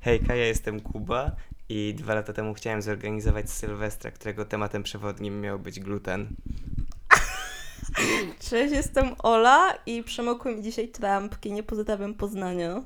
[0.00, 1.36] Hejka, ja jestem Kuba
[1.68, 6.28] i dwa lata temu chciałem zorganizować Sylwestra, którego tematem przewodnim miał być gluten.
[8.50, 12.82] Cześć, jestem Ola i przemokły mi dzisiaj trampki, nie pozdrawiam Poznania.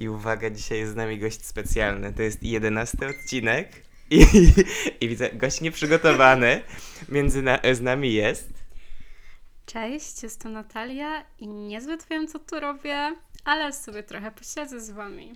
[0.00, 2.12] I uwaga, dzisiaj jest z nami gość specjalny.
[2.12, 4.26] To jest jedenasty odcinek i,
[5.00, 6.62] i widzę, gość nieprzygotowany.
[7.08, 8.48] Między na, z nami jest...
[9.66, 15.32] Cześć, jestem Natalia i niezbyt wiem, co tu robię, ale sobie trochę posiedzę z wami.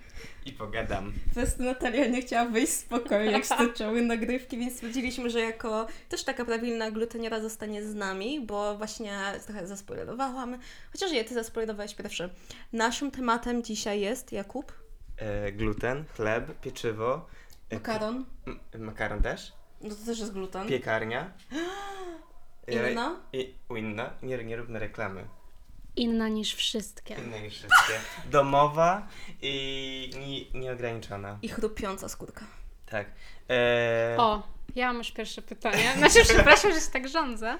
[0.46, 1.12] I pogadam.
[1.28, 5.86] Po prostu Natalia nie chciała wyjść z pokoju, jak stoczyły nagrywki, więc stwierdziliśmy, że jako
[6.08, 10.58] też taka prawilna gluteniera zostanie z nami, bo właśnie trochę zaspoilerowałam.
[10.92, 12.30] Chociaż nie, ty zaspoilerowałeś pierwszy.
[12.72, 14.72] Naszym tematem dzisiaj jest, Jakub?
[15.16, 17.26] E, gluten, chleb, pieczywo.
[17.70, 18.24] e, Makaron.
[18.78, 19.52] makaron też?
[19.80, 20.68] No to też jest gluten.
[20.68, 21.32] Piekarnia.
[22.68, 23.16] E, Inna?
[23.32, 24.10] I, inna?
[24.22, 25.24] Nie, nie róbmy reklamy.
[25.98, 27.14] Inna niż wszystkie.
[27.14, 27.94] Inne niż wszystkie.
[28.30, 29.08] Domowa
[29.42, 31.38] i ni, nieograniczona.
[31.42, 32.44] I chrupiąca skórka.
[32.86, 33.06] Tak.
[33.50, 34.42] E, O,
[34.74, 35.92] ja mam już pierwsze pytanie.
[35.98, 37.58] Znaczy, przepraszam, że się tak rządzę.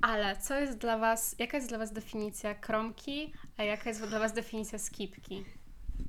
[0.00, 4.18] Ale co jest dla Was, jaka jest dla Was definicja kromki, a jaka jest dla
[4.18, 5.44] Was definicja skipki?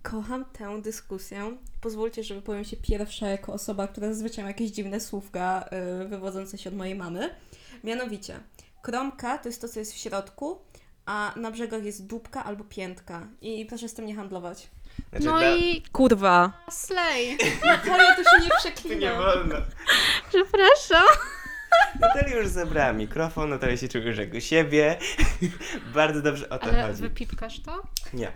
[0.03, 1.57] Kocham tę dyskusję.
[1.81, 6.57] Pozwólcie, że wypowiem się pierwsza jako osoba, która zazwyczaj ma jakieś dziwne słówka yy, wywodzące
[6.57, 7.35] się od mojej mamy.
[7.83, 8.39] Mianowicie,
[8.81, 10.61] kromka to jest to, co jest w środku,
[11.09, 13.27] a na brzegach jest dupka albo piętka.
[13.41, 14.69] I proszę z tym nie handlować.
[15.09, 16.51] znaczy, No dla- i Kurwa!
[16.71, 17.37] slay.
[17.65, 19.15] Natalia, to się nie Tu nie przeklina.
[19.15, 19.55] wolno.
[20.29, 21.07] Przepraszam.
[21.99, 24.97] Natalia już zabrała mikrofon, Natalia się czuje już jak u siebie.
[25.95, 27.01] Bardzo dobrze o to Ale chodzi.
[27.01, 27.81] wypipkasz to?
[28.13, 28.31] Nie.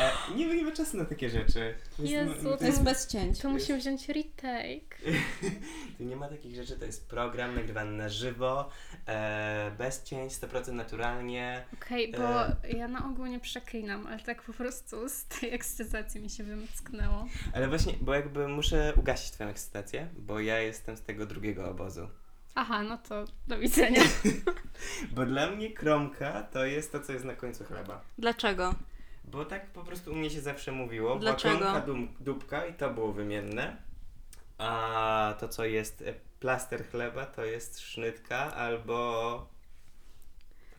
[0.00, 1.74] E, nie, nie ma czasu na takie rzeczy.
[1.98, 3.38] Jezu, To jest bez cięć.
[3.38, 4.96] To musimy wziąć retake.
[5.98, 8.70] Tu nie ma takich rzeczy, to jest program nagrywany na żywo,
[9.06, 11.64] e, bez cięć, 100% naturalnie.
[11.74, 16.30] Okej, bo ja na ogół nie przeklinam, ale tak po prostu z tej ekscytacji mi
[16.30, 17.26] się wymsknęło.
[17.52, 22.08] Ale właśnie, bo jakby muszę ugasić twoją ekscytację, bo ja jestem z tego drugiego obozu.
[22.54, 24.02] Aha, no to do widzenia.
[25.14, 28.04] Bo dla mnie kromka to jest to, co jest na końcu chleba.
[28.18, 28.74] Dlaczego?
[29.30, 31.16] Bo tak po prostu u mnie się zawsze mówiło.
[31.16, 31.58] Dlaczego?
[31.58, 33.76] Była kromka, dum, dupka i to było wymienne.
[34.58, 39.59] A to, co jest e, plaster chleba, to jest sznytka albo...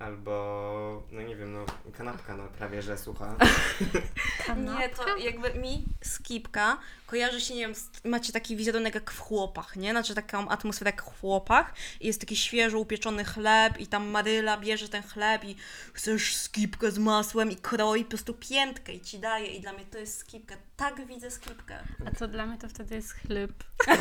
[0.06, 1.66] Albo, no nie wiem, no
[1.98, 3.36] kanapka, no prawie, że sucha.
[4.80, 9.20] Nie, to jakby mi skipka kojarzy się, nie wiem, z, macie taki wizerunek jak w
[9.20, 9.92] chłopach, nie?
[9.92, 14.58] Znaczy taką atmosferę jak w chłopach i jest taki świeżo upieczony chleb i tam Maryla
[14.58, 15.56] bierze ten chleb i
[15.94, 19.86] chcesz skipkę z masłem i kroi po prostu piętkę i ci daje i dla mnie
[19.86, 20.56] to jest skipka.
[20.78, 21.80] Tak widzę skipkę.
[22.06, 23.52] A to dla mnie to wtedy jest chleb.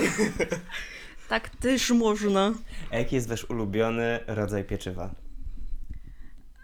[1.29, 2.53] Tak też można.
[2.91, 5.11] A jaki jest wasz ulubiony rodzaj pieczywa?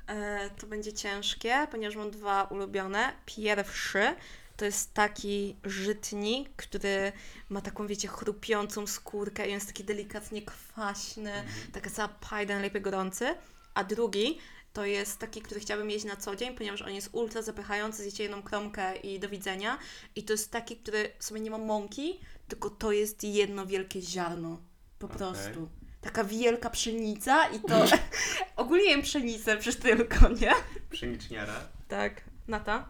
[0.06, 3.12] E, to będzie ciężkie, ponieważ mam dwa ulubione.
[3.26, 4.14] Pierwszy
[4.56, 7.12] to jest taki żytnik, który
[7.48, 11.32] ma taką, wiecie, chrupiącą skórkę i jest taki delikatnie kwaśny,
[11.72, 13.34] taka cała pajda, najlepiej gorący.
[13.74, 14.38] A drugi
[14.72, 18.22] to jest taki, który chciałabym jeść na co dzień, ponieważ on jest ultra zapychający, zjecie
[18.22, 19.78] jedną kromkę i do widzenia.
[20.16, 24.02] I to jest taki, który w sobie nie ma mąki, tylko to jest jedno wielkie
[24.02, 24.60] ziarno.
[24.98, 25.18] Po Okej.
[25.18, 25.68] prostu.
[26.06, 27.84] Taka wielka pszenica i to...
[28.56, 30.52] Ogólnie jem pszenicę przez tylko, nie?
[30.90, 31.60] Pszeniczniara.
[31.88, 32.24] Tak.
[32.48, 32.88] Nata?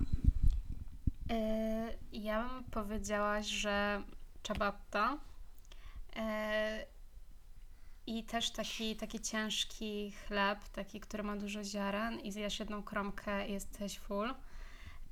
[1.30, 4.02] E, ja bym powiedziała, że
[4.42, 5.18] ciabatta.
[6.16, 6.86] E,
[8.06, 13.48] I też taki, taki ciężki chleb, taki, który ma dużo ziaren i zjesz jedną kromkę
[13.48, 14.34] i jesteś full.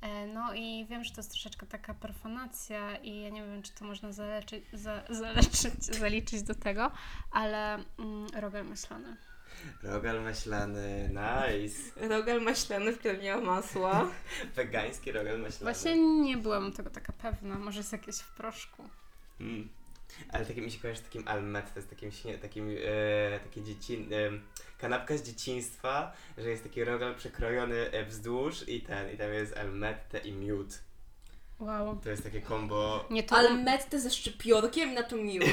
[0.01, 3.71] E, No i wiem, że to jest troszeczkę taka profanacja i ja nie wiem, czy
[3.71, 6.91] to można zaleczyć, za, zaleczyć, zaliczyć do tego,
[7.31, 9.17] ale mm, rogal myślany.
[9.83, 12.07] Rogal maślany, nice.
[12.09, 14.11] Rogal maślany, w którym nie ma masła.
[14.55, 15.73] Wegański rogal maślany.
[15.73, 18.89] Właśnie nie byłam tego taka pewna, może jest jakieś w proszku.
[19.39, 19.69] Mm.
[20.29, 22.11] Ale takie mi się kojarzy z takim almet, to jest takim,
[22.41, 24.31] takim e, takie dzieci, e,
[24.77, 29.57] kanapka z dzieciństwa, że jest taki rogal przekrojony e, wzdłuż i ten, i tam jest
[29.57, 30.79] almette i miód.
[31.59, 31.99] Wow.
[32.03, 33.05] To jest takie kombo.
[33.09, 35.45] Nie, to, Ale ze szczypiorkiem na to miód.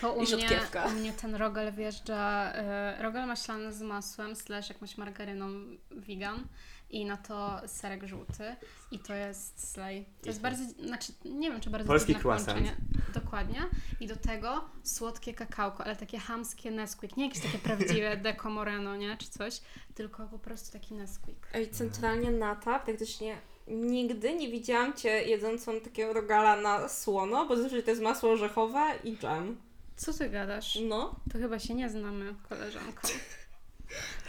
[0.00, 4.68] To u I mnie, u mnie ten rogal wjeżdża, e, rogal maślany z masłem, slash
[4.68, 5.46] jakąś margaryną
[5.90, 6.46] vegan
[6.90, 8.56] i na to serek żółty
[8.90, 10.04] i to jest slay.
[10.22, 12.58] To jest bardzo, znaczy nie wiem czy bardzo Polski dziwne croissant.
[12.58, 12.76] połączenie.
[13.14, 13.62] Dokładnie.
[14.00, 18.96] I do tego słodkie kakałko, ale takie hamskie Nesquik, nie jakieś takie prawdziwe Deco Moreno,
[18.96, 19.60] nie, czy coś,
[19.94, 21.46] tylko po prostu taki Nesquik.
[21.54, 23.36] Ej, centralnie Nata praktycznie
[23.68, 28.80] nigdy nie widziałam Cię jedzącą takiego rogala na słono, bo zazwyczaj to jest masło orzechowe
[29.04, 29.56] i dżem.
[29.96, 30.78] Co ty gadasz?
[30.88, 31.16] No.
[31.32, 33.08] To chyba się nie znamy, koleżanko.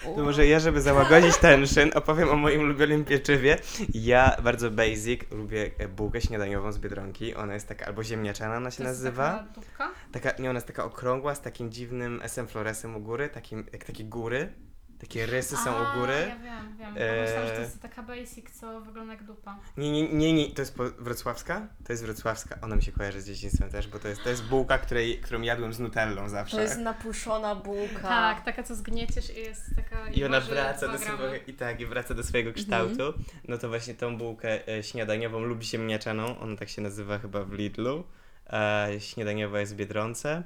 [0.03, 3.57] To może ja, żeby załagodzić tension, opowiem o moim ulubionym pieczywie.
[3.93, 7.35] Ja bardzo basic, lubię e, bułkę śniadaniową z Biedronki.
[7.35, 9.31] Ona jest taka, albo ziemniaczana ona się To nazywa.
[9.31, 9.89] taka dupka?
[10.11, 13.83] Taka, nie, ona jest taka okrągła, z takim dziwnym SM floresem u góry, takim, jak
[13.83, 14.53] takie góry.
[15.01, 16.13] Takie rysy są A, u góry.
[16.13, 16.93] Ja wiem, wiem.
[16.93, 17.21] Bo Eee.
[17.21, 19.59] myślałam, że to jest taka basic, co wygląda jak dupa.
[19.77, 21.67] Nie, nie, nie, nie, to jest po, wrocławska?
[21.85, 22.57] To jest wrocławska.
[22.61, 25.41] Ona mi się kojarzy z dzieciństwem też, bo to jest, to jest bułka, której, którą
[25.41, 26.55] jadłem z nutellą zawsze.
[26.57, 28.01] To jest napuszona bułka.
[28.01, 30.09] Tak, taka co zgnieciesz i jest taka...
[30.09, 31.17] I ona waży wraca dwa do gramy.
[31.17, 33.13] swojego, i tak, i wraca do swojego kształtu.
[33.47, 37.43] No to właśnie tą bułkę e, śniadaniową lubi się mniaczaną, ona tak się nazywa chyba
[37.43, 38.03] w Lidlu.
[38.49, 40.43] E, śniadaniowa jest w Biedronce.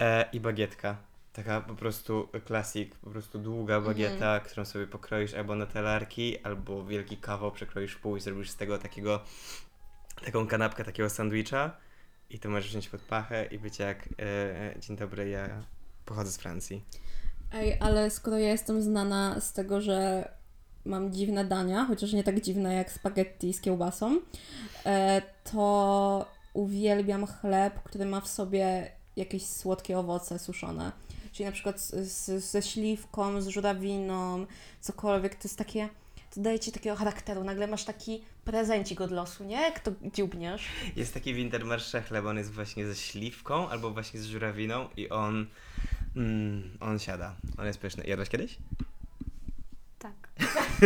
[0.00, 0.96] E, I bagietka.
[1.34, 6.84] Taka po prostu klasik, po prostu długa bagieta, którą sobie pokroisz albo na telarki, albo
[6.84, 9.20] wielki kawał przekroisz w pół i zrobisz z tego takiego,
[10.24, 11.76] taką kanapkę, takiego sandwicha.
[12.30, 15.48] I to możesz wziąć pod pachę i być jak, e, dzień dobry, ja
[16.04, 16.84] pochodzę z Francji.
[17.52, 20.28] Ej, ale skoro ja jestem znana z tego, że
[20.84, 24.20] mam dziwne dania, chociaż nie tak dziwne jak spaghetti z kiełbasą,
[24.86, 25.22] e,
[25.52, 30.92] to uwielbiam chleb, który ma w sobie jakieś słodkie owoce suszone.
[31.34, 34.46] Czyli na przykład z, z, ze śliwką, z żurawiną,
[34.80, 35.34] cokolwiek.
[35.34, 35.88] To jest takie,
[36.34, 37.44] to daje Ci takiego charakteru.
[37.44, 39.56] Nagle masz taki prezencik od losu, nie?
[39.56, 40.68] Jak to dziubniesz.
[40.96, 45.46] Jest taki Wintermarsze chleb, on jest właśnie ze śliwką albo właśnie z żurawiną i on,
[46.16, 47.34] mm, on siada.
[47.58, 48.04] On jest pyszny.
[48.06, 48.58] Jadłaś kiedyś?
[49.98, 50.28] Tak.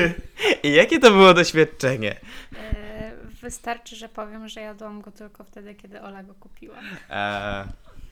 [0.64, 2.20] I jakie to było doświadczenie?
[2.56, 3.12] E,
[3.42, 6.76] wystarczy, że powiem, że jadłam go tylko wtedy, kiedy Ola go kupiła.
[7.10, 7.68] Eee,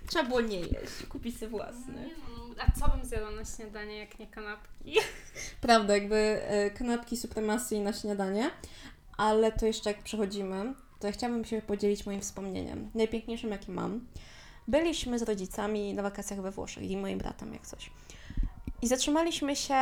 [0.07, 2.11] Trzeba było nie jeść, kupić sobie własny.
[2.59, 4.95] A co bym zjadła na śniadanie, jak nie kanapki?
[5.61, 8.51] Prawda, jakby e, kanapki supremacji na śniadanie,
[9.17, 14.07] ale to jeszcze jak przechodzimy, to ja chciałabym się podzielić moim wspomnieniem, najpiękniejszym jakie mam.
[14.69, 17.91] Byliśmy z rodzicami na wakacjach we Włoszech i moim bratem jak coś.
[18.83, 19.75] I zatrzymaliśmy się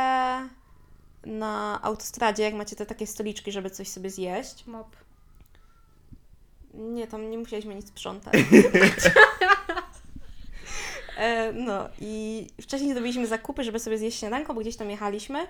[1.25, 4.67] na autostradzie, jak macie te takie stoliczki, żeby coś sobie zjeść.
[4.67, 4.95] Mop.
[6.73, 8.33] Nie, tam nie musieliśmy nic sprzątać.
[11.17, 15.47] e, no i wcześniej zrobiliśmy zakupy, żeby sobie zjeść śniadanko, bo gdzieś tam jechaliśmy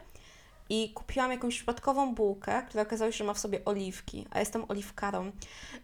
[0.70, 4.66] i kupiłam jakąś przypadkową bułkę, która okazała się, że ma w sobie oliwki, a jestem
[4.68, 5.32] oliwkarą.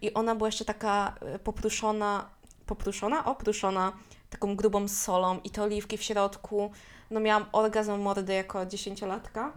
[0.02, 2.30] I ona była jeszcze taka e, popruszona,
[2.66, 3.24] popruszona?
[3.24, 3.92] Opruszona
[4.30, 6.70] taką grubą solą i te oliwki w środku.
[7.10, 9.52] No miałam orgazm mordy jako dziesięciolatka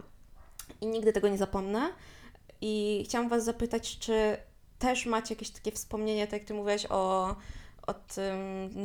[0.80, 1.92] i nigdy tego nie zapomnę.
[2.60, 4.36] I chciałam Was zapytać, czy
[4.78, 7.36] też macie jakieś takie wspomnienie, tak jak Ty mówiłaś o,
[7.86, 8.36] o tym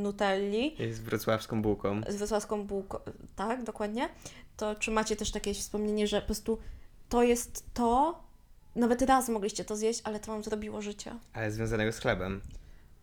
[0.04, 2.02] Nutelli jest wrocławską bułką.
[2.10, 2.98] z wysławską bułką,
[3.36, 4.10] tak, dokładnie,
[4.58, 6.58] to czy macie też takie wspomnienie, że po prostu
[7.10, 8.20] to jest to,
[8.76, 11.16] nawet raz mogliście to zjeść, ale to Wam zrobiło życie.
[11.34, 12.42] Ale związanego z chlebem,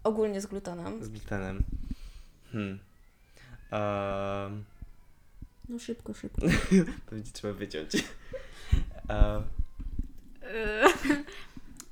[0.05, 1.05] Ogólnie z glutenem.
[1.05, 1.63] z glutanem.
[2.53, 2.79] Hmm.
[5.69, 6.41] No szybko, szybko.
[7.07, 7.93] to będzie trzeba wyciąć.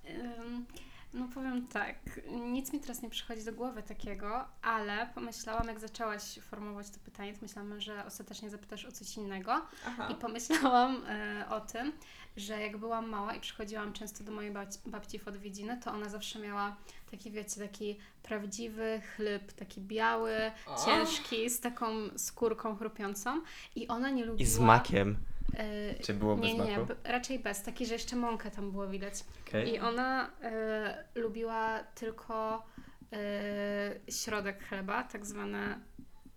[0.08, 0.66] Ym,
[1.16, 6.38] No powiem tak, nic mi teraz nie przychodzi do głowy takiego, ale pomyślałam, jak zaczęłaś
[6.42, 9.66] formułować to pytanie, to myślałam, że ostatecznie zapytasz o coś innego.
[10.12, 11.92] I pomyślałam e, o tym,
[12.36, 16.08] że jak byłam mała i przychodziłam często do mojej babci, babci w odwiedziny, to ona
[16.08, 16.76] zawsze miała
[17.10, 20.36] taki, wiecie, taki prawdziwy chleb, taki biały,
[20.84, 21.86] ciężki, z taką
[22.16, 23.40] skórką chrupiącą.
[23.76, 24.42] I ona nie lubiła...
[24.42, 25.16] I z makiem.
[25.54, 26.92] E, Czy było bez nie, nie, maku?
[27.04, 29.14] raczej bez, taki, że jeszcze mąkę tam było widać.
[29.48, 29.74] Okej.
[29.74, 32.66] I ona e, lubiła tylko
[33.12, 35.80] e, środek chleba, tak zwane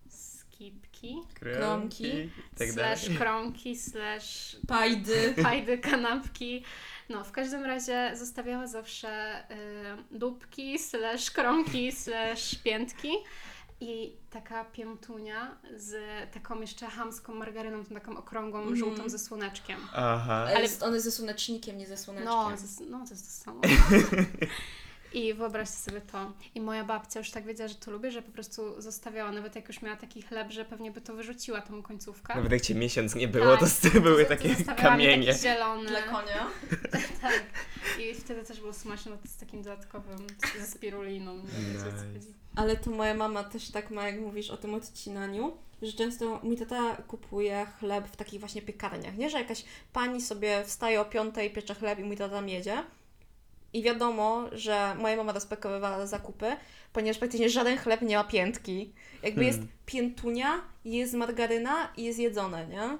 [0.10, 3.18] skipki, kromki, tak slash dalej.
[3.18, 5.34] kromki, slash Pajdy.
[5.44, 6.64] fajdy, kanapki.
[7.10, 9.48] No, w każdym razie zostawiała zawsze e,
[10.12, 13.12] dupki, slash kromki, slash piętki.
[13.82, 15.96] I taka piętunia z
[16.34, 18.78] taką jeszcze chamską margaryną, tą taką okrągłą, Mhm.
[18.78, 19.80] żółtą ze słoneczkiem.
[19.94, 20.48] Aha.
[20.56, 22.34] Ale one ze słonecznikiem, nie ze słoneczkiem.
[22.34, 23.62] No, to, no, to jest to samo.
[25.14, 26.32] I wyobraźcie sobie to.
[26.56, 29.68] I moja babcia już tak wiedziała, że to lubię, że po prostu zostawiała, nawet jak
[29.68, 32.36] już miała taki chleb, że pewnie by to wyrzuciła tą końcówkę.
[32.36, 33.60] Nawet jak cię miesiąc nie było, Tak.
[33.60, 35.28] to z- były takie kamienie.
[35.28, 35.90] Taki zielony.
[35.90, 36.48] Dla konia.
[37.22, 37.44] tak.
[38.00, 40.28] I wtedy też było smaczne z takim dodatkowym,
[40.60, 41.36] ze spiruliną.
[41.38, 41.84] Nice.
[41.86, 42.34] chodzi.
[42.56, 46.58] Ale to moja mama też tak ma, jak mówisz o tym odcinaniu, że często mój
[46.58, 49.30] tata kupuje chleb w takich właśnie piekarniach, nie?
[49.30, 49.64] Że jakaś
[49.94, 52.84] pani sobie wstaje o piątej, piecze chleb i mój tata tam jedzie.
[53.74, 56.46] I wiadomo, że moja mama rozpakowywała zakupy,
[56.94, 58.94] ponieważ praktycznie żaden chleb nie ma piętki.
[59.24, 59.48] Jakby Hmm.
[59.48, 62.98] jest piętunia, jest margaryna i jest jedzone, nie?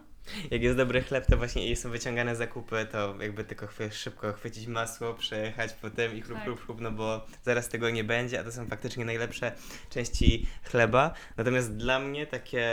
[0.52, 4.34] Jak jest dobry chleb, to właśnie i są wyciągane zakupy, to jakby tylko chwy, szybko
[4.34, 6.46] chwycić masło, przejechać potem i chrup, Tak.
[6.46, 9.52] chrup, chrup, no bo zaraz tego nie będzie, a to są faktycznie najlepsze
[9.90, 11.14] części chleba.
[11.38, 12.68] Natomiast dla mnie takie,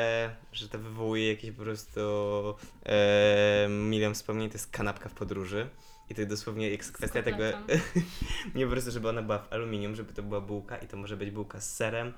[0.52, 2.00] że to wywołuje jakieś po prostu
[2.86, 5.68] e, milion wspomnień, to jest kanapka w podróży.
[6.10, 7.44] I to dosłownie jest kwestia tego,
[8.54, 11.16] nie po prostu, żeby ona była w aluminium, żeby to była bułka i to może
[11.16, 12.12] być bułka z serem,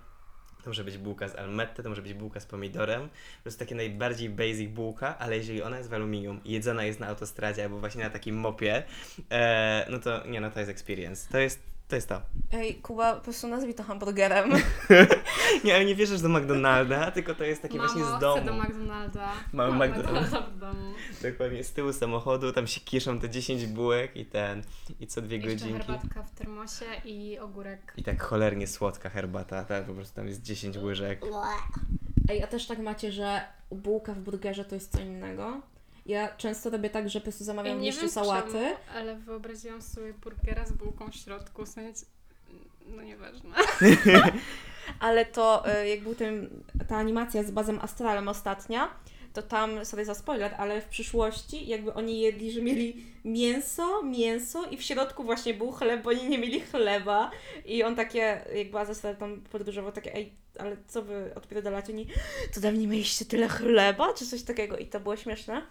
[0.63, 3.09] to może być bułka z almetty, to może być bułka z pomidorem.
[3.09, 7.01] Po prostu takie najbardziej basic bułka, ale jeżeli ona jest w aluminium i jedzona jest
[7.01, 8.85] na autostradzie albo właśnie na takim mopie,
[9.31, 11.33] e, no to nie, no to jest experience.
[11.33, 11.97] To jest to.
[11.97, 12.23] Jest to.
[12.53, 14.51] Ej, Kuba, po prostu nazwij to hamburgerem.
[15.65, 18.47] Nie, ale nie wierzysz do McDonalda, tylko to jest takie Mamo, właśnie z chcę domu.
[18.47, 19.33] do McDonalda.
[19.53, 20.41] Mamy Mam McDonalda.
[20.41, 20.95] w domu.
[21.23, 24.63] Dokładnie, z tyłu samochodu, tam się kiszą te 10 bułek i ten,
[25.01, 25.87] i co dwie Jeszcze godzinki.
[25.87, 27.93] herbatka w termosie i ogórek.
[27.97, 31.21] I tak cholernie słodka herbata, tak, po prostu tam jest 10 łyżek.
[32.29, 33.41] Ej, a też tak macie, że
[33.71, 35.61] bułka w burgerze to jest co innego?
[36.09, 38.53] Ja często robię tak, że po prostu zamawiam nie wiem sałaty.
[38.53, 42.07] Czemu, ale wyobraziłam sobie burgera z bułką w środku, w sensie...
[42.87, 43.51] No nieważne.
[45.01, 46.49] Ale to y, jak był ten,
[46.89, 48.91] ta animacja z Bazem Astralem ostatnia,
[49.33, 54.65] to tam, sorry za spoiler, ale w przyszłości jakby oni jedli, że mieli mięso, mięso
[54.65, 57.31] i w środku właśnie był chleb, bo oni nie mieli chleba
[57.65, 61.93] i on takie, jak Baz Astral tam podróżował, takie ej, ale co wy odpierdalacie?
[61.93, 62.07] Oni,
[62.55, 64.13] to dawniej mieliście tyle chleba?
[64.13, 64.77] Czy coś takiego?
[64.77, 65.63] I to było śmieszne,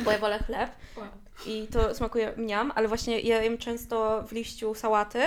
[0.00, 1.06] bo ja wolę chleb Wow.
[1.46, 5.22] i to smakuje mniam, ale właśnie ja jem często w liściu sałaty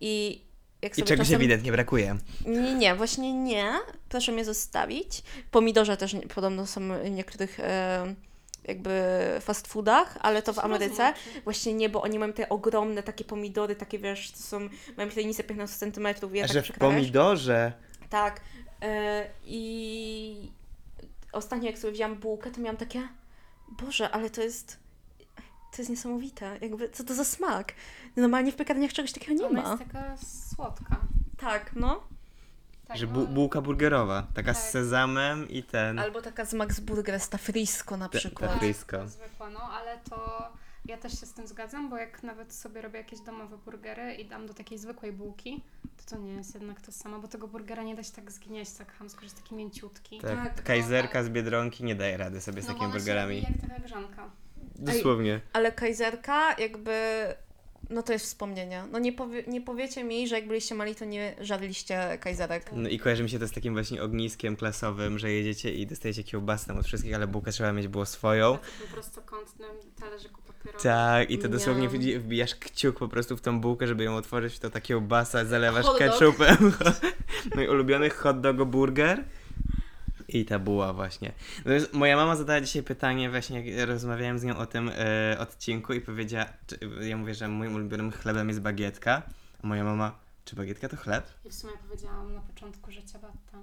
[0.00, 0.42] i
[0.82, 1.36] jak I czegoś czasem...
[1.36, 2.16] ewidentnie brakuje.
[2.46, 3.72] Nie, nie, właśnie nie.
[4.08, 5.22] Proszę mnie zostawić.
[5.50, 8.14] Pomidorze też podobno są w niektórych e,
[8.64, 8.92] jakby
[9.40, 11.14] fast foodach, ale to w Ameryce.
[11.44, 15.44] Właśnie nie, bo oni mają te ogromne takie pomidory, takie wiesz, to są, mają średnicę
[15.44, 16.06] 15 cm.
[16.32, 17.72] Ja A tak że w pomidorze.
[18.10, 18.40] Tak.
[18.82, 20.52] E, I
[21.32, 23.08] ostatnio jak sobie wziąłam bułkę, to miałam takie,
[23.68, 24.78] Boże, ale to jest...
[25.72, 26.58] To jest niesamowite.
[26.60, 27.72] Jakby, co to za smak?
[28.16, 29.68] Normalnie w piekarniach czegoś takiego nie Ona ma.
[29.70, 30.96] jest taka słodka.
[31.36, 32.02] Tak, no.
[32.88, 34.70] Tak, że no, bu- bułka burgerowa, taka z Tak.
[34.72, 35.98] sezamem i ten.
[35.98, 38.52] Albo taka z Max Burger, z Frisco na Te- przykład.
[38.52, 39.08] te Frisco.
[39.08, 40.48] Zwykła, no, ale to
[40.88, 44.24] ja też się z tym zgadzam, bo jak nawet sobie robię jakieś domowe burgery i
[44.24, 45.62] dam do takiej zwykłej bułki,
[45.96, 48.72] to to nie jest jednak to samo, bo tego burgera nie da się tak zgnieść
[48.72, 50.20] tak chamsko, że jest taki mięciutki.
[50.20, 53.40] Tak, Tak, kajzerka z Biedronki nie daje rady sobie z No, takimi burgerami.
[53.40, 54.30] robi jak taka grzanka.
[54.78, 55.40] Dosłownie.
[55.52, 57.24] Ale Kajzerka jakby,
[57.90, 58.84] no to jest wspomnienie.
[58.92, 62.70] No nie, powie, nie powiecie mi, że jak byliście mali, to nie żadliście Kajzerek.
[62.72, 66.24] No i kojarzy mi się to z takim właśnie ogniskiem klasowym, że jedziecie i dostajecie
[66.24, 68.58] kiełbasę tam od wszystkich, ale bułkę trzeba mieć było swoją.
[68.58, 70.82] Takim prostokątnym talerzyku papierowym.
[70.82, 71.88] Tak, i to dosłownie
[72.18, 76.72] wbijasz kciuk po prostu w tą bułkę, żeby ją otworzyć, to ta kiełbasa, zalewasz ketchupem.
[77.54, 79.24] Mój ulubiony hot dog burger.
[80.28, 81.32] I ta buła właśnie.
[81.58, 85.92] Natomiast moja mama zadała dzisiaj pytanie, właśnie jak rozmawiałem z nią o tym e, odcinku
[85.92, 89.22] i powiedziała, czy, ja mówię, że moim ulubionym chlebem jest bagietka,
[89.62, 91.26] a moja mama, czy bagietka to chleb?
[91.44, 93.58] I w sumie powiedziałam na początku, że ciabatta.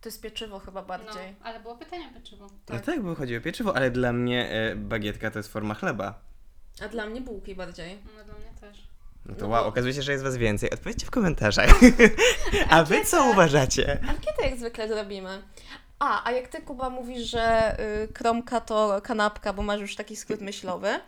[0.00, 1.34] To jest pieczywo chyba No, bardziej.
[1.42, 2.46] ale było pytanie pieczywo.
[2.68, 6.20] No tak, bo chodzi o pieczywo, ale dla mnie e, bagietka to jest forma chleba.
[6.84, 7.98] A dla mnie bułki bardziej.
[8.18, 8.88] No dla mnie też.
[9.26, 10.70] No to No wow, bo- okazuje się, że jest was więcej.
[10.70, 11.70] Odpowiedzcie w komentarzach.
[12.70, 14.00] A wy co uważacie?
[14.08, 15.42] Ankietę jak zwykle zrobimy.
[15.98, 20.16] A, a jak ty, Kuba, mówisz, że y, kromka to kanapka, bo masz już taki
[20.16, 21.00] skrót myślowy,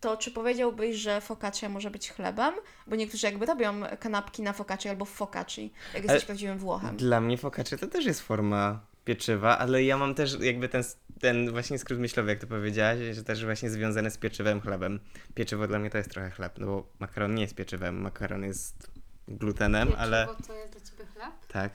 [0.00, 2.54] to czy powiedziałbyś, że focaccia może być chlebem?
[2.86, 6.96] Bo niektórzy jakby robią kanapki na focacci albo w focacci, jak jesteś prawdziwym Włochem.
[6.96, 10.82] Dla mnie focaccia to też jest forma pieczywa, ale ja mam też jakby ten,
[11.20, 15.00] ten właśnie skrót myślowy, jak to powiedziałaś, że też właśnie związany z pieczywem, chlebem.
[15.34, 18.90] Pieczywo dla mnie to jest trochę chleb, no bo makaron nie jest pieczywem, makaron jest
[19.28, 21.30] glutenem, ale Pieczywo to jest dla ciebie chleb?
[21.48, 21.72] tak.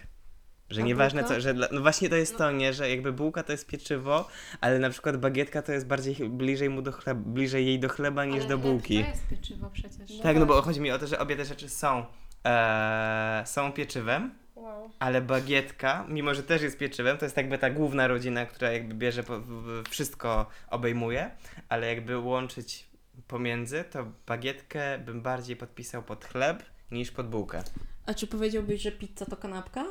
[0.71, 1.35] Że A nieważne bułka?
[1.35, 2.37] co, że dla, no właśnie to jest No.
[2.37, 4.27] to, nie, że jakby bułka to jest pieczywo,
[4.61, 8.25] ale na przykład bagietka to jest bardziej bliżej mu do chleba, bliżej jej do chleba
[8.25, 9.03] niż Ale do bułki.
[9.03, 10.19] To jest pieczywo przecież.
[10.23, 12.05] Tak, no bo chodzi mi o to, że obie te rzeczy są,
[12.45, 14.89] e, są pieczywem, Wow.
[14.99, 18.93] ale bagietka, mimo że też jest pieczywem, to jest jakby ta główna rodzina, która jakby
[18.95, 19.41] bierze, po,
[19.89, 21.31] wszystko obejmuje,
[21.69, 22.87] ale jakby łączyć
[23.27, 27.63] pomiędzy, to bagietkę bym bardziej podpisał pod chleb niż pod bułkę.
[28.05, 29.85] A czy powiedziałbyś, że pizza to kanapka?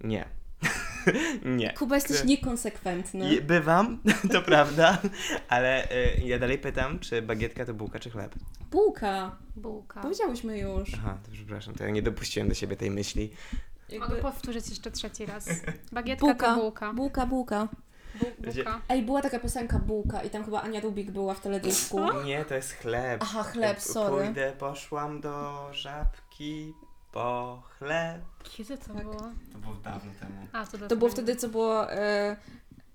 [0.00, 0.24] Nie.
[1.44, 1.72] nie.
[1.72, 3.40] Kuba, jesteś niekonsekwentny.
[3.40, 3.98] Bywam,
[4.32, 4.98] to prawda,
[5.48, 8.34] ale y, ja dalej pytam, czy bagietka to bułka, czy chleb?
[8.70, 9.36] Bułka.
[9.56, 10.00] Bułka.
[10.02, 10.94] Powiedziałyśmy już.
[10.94, 13.30] Aha, to przepraszam, to ja nie dopuściłem do siebie tej myśli.
[14.00, 15.48] Mogę powtórzyć jeszcze trzeci raz.
[15.92, 16.54] Bagietka Bułka.
[16.54, 16.92] to bułka.
[16.92, 17.68] Bułka, bułka.
[18.20, 18.80] Bu- bułka.
[18.88, 22.00] Ej, była taka piosenka Bułka i tam chyba Ania Rubik była w teledysku.
[22.24, 23.20] Nie, to jest chleb.
[23.22, 24.24] Aha, chleb, P- sorry.
[24.24, 26.74] Pójdę, poszłam do żabki
[27.14, 28.22] po chleb.
[28.42, 29.02] Kiedy to Tak.
[29.02, 29.20] było?
[29.52, 30.46] To było dawno temu.
[30.52, 32.36] A, to, To było wtedy, co było e,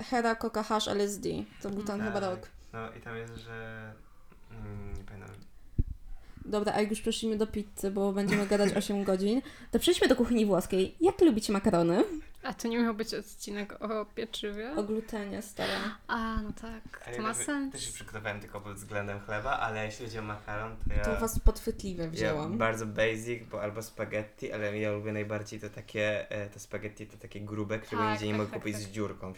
[0.02, 1.30] Hera Coca Hash LSD.
[1.62, 2.08] To był ten Tak.
[2.08, 2.40] chyba rok.
[2.74, 3.94] No i tam jest, że...
[4.52, 5.36] Mm, nie pamiętam.
[6.46, 10.16] Dobra, a jak już przeszliśmy do pizzy, bo będziemy gadać 8 godzin, to przejdźmy do
[10.16, 10.96] kuchni włoskiej.
[11.02, 12.04] Jak lubicie makarony?
[12.43, 14.75] A to nie miał być odcinek o pieczywie?
[14.75, 15.98] O glutenie, stara.
[16.08, 17.72] A, no tak, Ale to ja ma sens.
[17.74, 21.03] Też się przygotowałem tylko pod względem chleba, ale jeśli chodzi o makaron, to ja...
[21.03, 22.58] To was podchwytliwe Ja wzięłam.
[22.58, 27.17] bardzo basic, bo albo spaghetti, ale ja lubię najbardziej to takie, e, to spaghetti to
[27.17, 28.84] takie grube, którego Tak, nigdzie nie tak, mogę tak, kupić tak.
[28.86, 29.34] z dziurką!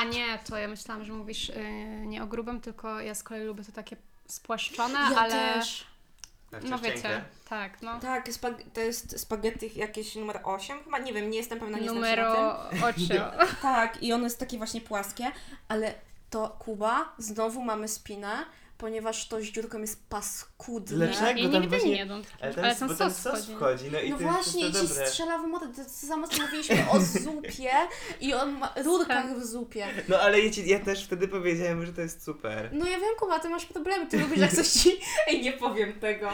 [0.00, 3.44] A nie, to ja myślałam, że mówisz yy, nie o grubym, tylko ja z kolei
[3.44, 3.96] lubię to takie
[4.28, 5.30] spłaszczone, Ja ale...
[5.30, 5.93] też.
[6.62, 8.00] No wiecie, tak, no.
[8.00, 11.90] Tak, spag- to jest spaghetti jakieś numer 8 chyba, nie wiem, nie jestem pewna, nie
[11.90, 13.08] znam się na Numero 8.
[13.08, 13.22] tym.
[13.62, 15.30] Tak, i one jest takie właśnie płaskie,
[15.68, 15.94] ale
[16.30, 18.44] to Kuba, znowu mamy spinę,
[18.88, 20.96] ponieważ to z dziurką jest paskudne.
[21.06, 21.40] Dlaczego?
[21.40, 23.18] Ja tam nigdy właśnie- nie jadłam takiego, Ale tam, ale ale ten bo ten sos
[23.22, 23.54] sos wchodzi.
[23.56, 25.06] wchodzi, no i No to właśnie, i jest ci to dobre.
[25.08, 25.66] strzela w modę.
[25.76, 27.70] To samo co mówiliśmy o zupie
[28.20, 29.86] i o ma- rurkach w zupie.
[30.08, 32.70] No ale ja, ci, ja też wtedy powiedziałem, że to jest super.
[32.72, 34.90] No ja wiem, Kuba, ty masz problemy, ty lubisz jak coś ci...
[35.28, 36.30] Ej, nie powiem tego.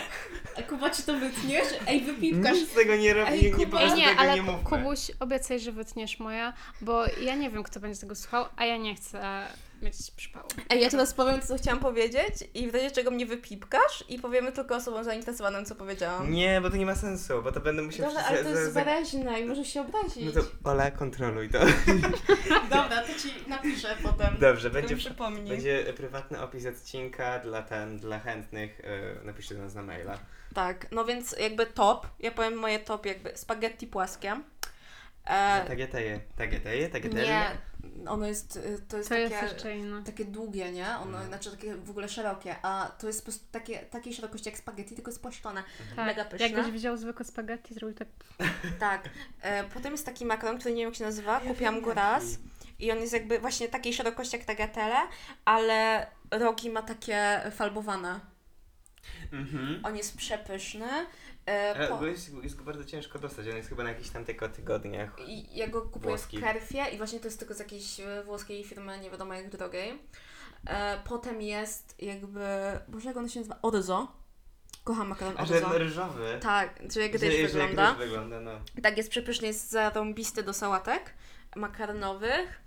[0.58, 1.68] A Kuba, czy to wytniesz?
[1.86, 2.56] Ej, wypipkasz.
[2.58, 3.70] Nic z tego nie robię, Ej, nie, nie, Kuba.
[3.78, 4.64] po Ej, prostu nie, tego ale nie mówmy.
[4.70, 8.76] Kubuś, obiecaj, że wytniesz moja, bo ja nie wiem, kto będzie tego słuchał, a ja
[8.76, 9.46] nie chcę
[9.82, 10.48] mieć przypału.
[10.70, 14.52] Ej, ja teraz powiem, co chciałam powiedzieć i w razie czego mnie wypipkasz i powiemy
[14.52, 16.32] tylko osobom zainteresowanym, co powiedziałam.
[16.32, 18.06] Nie, bo to nie ma sensu, bo to będę musiał...
[18.06, 20.34] Dobra, ale to jest wyraźne i możesz się obrazić.
[20.34, 21.58] No to Ola, kontroluj to.
[22.76, 24.36] Dobra, to ci napiszę potem.
[24.40, 25.48] Dobrze, będzie, przypomnij.
[25.48, 28.80] będzie prywatny opis odcinka dla, ten, dla chętnych.
[29.18, 30.18] Yy, napiszcie do nas na maila.
[30.54, 34.40] Tak, no więc jakby top, ja powiem moje top jakby spaghetti płaskie.
[35.24, 37.26] E, Tageteje, tageteje, tageteje.
[37.26, 37.50] nie,
[38.08, 39.34] ono jest, y, to jest To takie...
[39.76, 40.88] jest takie długie, nie?
[40.88, 41.26] Ono, Mhm.
[41.28, 44.94] znaczy takie w ogóle szerokie, a to jest po prostu takie, takiej szerokości jak spaghetti,
[44.94, 45.62] tylko spłaszczone.
[45.96, 46.48] Tak, Mega pyszne.
[46.48, 48.08] jakbyś wziął zwykłe spaghetti, zrobił tak...
[48.78, 49.08] Tak.
[49.42, 52.24] E, potem jest taki makaron, który nie wiem jak się nazywa, Ja kupiłam go raz
[52.78, 54.98] i on jest jakby właśnie takiej szerokości jak tagliatelle,
[55.44, 58.20] ale rogi ma takie falbowane.
[59.32, 59.80] Mhm.
[59.84, 60.88] On jest przepyszny.
[61.48, 64.10] E, Ale po, go jest, jest go bardzo ciężko dostać, on jest chyba na jakichś
[64.10, 65.16] tam tylko tygodniach.
[65.26, 66.38] i ja go kupuję Włoski.
[66.38, 69.50] w Kerfie i właśnie to jest tylko z jakiejś e, włoskiej firmy, nie wiadomo jak
[69.50, 70.02] drogiej.
[70.66, 72.46] E, potem jest jakby,
[72.88, 73.58] boże jak on się nazywa?
[73.62, 74.12] Orzo.
[74.84, 75.78] Kocham makaron A że Orzo.
[75.78, 76.38] ryżowy.
[76.42, 77.88] Tak, że jak jak wygląda.
[77.90, 78.50] ryż wygląda, no.
[78.82, 81.14] Tak, jest przepyszny, jest zarąbisty do sałatek
[81.56, 82.60] makaronowych.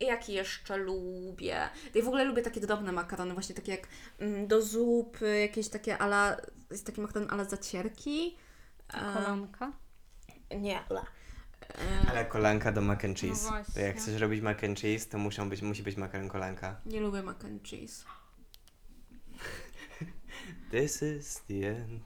[0.00, 1.68] I jaki jeszcze lubię?
[1.94, 5.98] Ja w ogóle lubię takie drobne makarony, właśnie takie jak mm, do zupy, jakieś takie
[5.98, 6.36] ala,
[6.70, 8.36] jest taki makaron ala zacierki.
[8.94, 9.72] E, Kolanka.
[10.58, 11.04] nie, ala.
[11.62, 13.50] E, Ale kolanka do mac and cheese.
[13.50, 16.80] No to jak chcesz robić mac and cheese, to muszą być, musi być makaron kolanka.
[16.86, 18.04] nie lubię mac and cheese.
[20.70, 22.02] This is the end.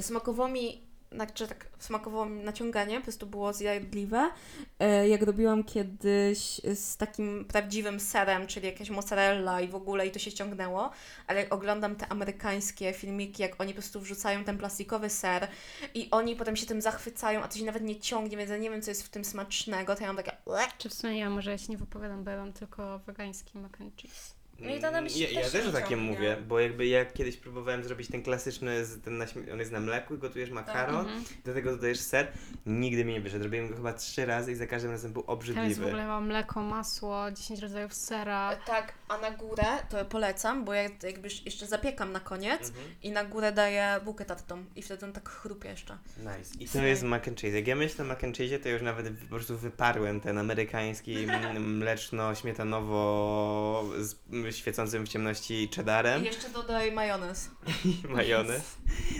[0.00, 4.30] Smakowo mi, znaczy tak, smakowo mi naciąganie po prostu było zjadliwe.
[4.78, 10.10] E, jak robiłam kiedyś z takim prawdziwym serem, czyli jakaś mozzarella i w ogóle i
[10.10, 10.90] to się ciągnęło,
[11.26, 15.48] ale jak oglądam te amerykańskie filmiki, jak oni po prostu wrzucają ten plastikowy ser
[15.94, 18.70] i oni potem się tym zachwycają, a to się nawet nie ciągnie, więc ja nie
[18.70, 20.36] wiem, co jest w tym smacznego, to ja mam takie...
[20.78, 23.72] Czy w sumie ja może ja się nie wypowiadam, bo ja mam tylko wegański mac
[23.80, 24.35] and cheese.
[24.60, 26.86] No i to nam się ja, ja też też nie o takim mówię, bo jakby
[26.86, 30.18] ja kiedyś próbowałem zrobić ten klasyczny, z- ten na, śmie- on jest na mleku i
[30.18, 31.24] gotujesz makaron, Mhm.
[31.44, 32.26] do tego dodajesz ser,
[32.66, 33.44] nigdy mi nie wyszedł.
[33.44, 35.86] Robiłem go chyba trzy razy i za każdym razem był Tam jest w obrzydliwy.
[35.86, 38.56] ogóle chyba mleko, masło, 10 rodzajów sera.
[38.66, 42.86] Tak, a na górę to polecam, bo ja jakby jeszcze zapiekam na koniec Mhm.
[43.02, 45.98] i na górę daję bułkę tartą i wtedy on tak chrupie jeszcze.
[46.18, 46.54] Nice.
[46.60, 47.56] I to jest mac and cheese.
[47.56, 51.16] Jak ja myślę o mac and cheese, to już nawet po prostu wyparłem ten amerykański
[51.24, 54.14] m- mleczno-śmietanowo z
[54.52, 56.22] świecącym w ciemności cheddarem.
[56.22, 57.50] I jeszcze dodaj majonez.
[57.84, 58.76] i majonez.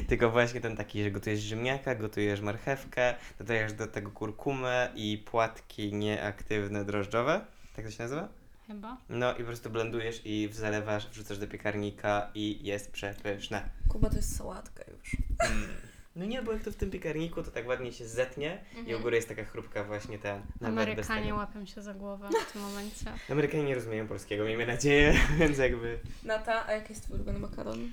[0.08, 5.94] Tylko właśnie ten taki, że gotujesz ziemniaka, gotujesz marchewkę, dodajesz do tego kurkumę i płatki
[5.94, 7.46] nieaktywne drożdżowe.
[7.76, 8.28] Tak to się nazywa?
[8.66, 8.96] Chyba.
[9.08, 13.68] No i po prostu blendujesz i zalewasz, wrzucasz do piekarnika i jest przepyszne.
[13.88, 15.16] Kuba to jest sałatka już.
[15.50, 15.68] Mm.
[16.16, 19.00] No nie, bo jak to w tym piekarniku, to tak ładnie się zetnie i u
[19.00, 23.12] góry jest taka chrupka właśnie bez Amerykanie łapią się za głowę w tym momencie.
[23.30, 25.98] Amerykanie nie rozumieją polskiego, miejmy nadzieję, więc jakby...
[26.22, 27.92] Nata, a jaki jest twój ulubiony makaron?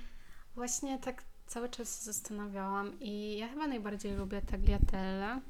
[0.56, 5.42] Właśnie tak cały czas się zastanawiałam i ja chyba najbardziej lubię tagliatelle,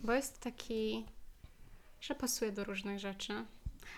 [0.00, 1.06] bo jest taki,
[2.00, 3.32] że pasuje do różnych rzeczy.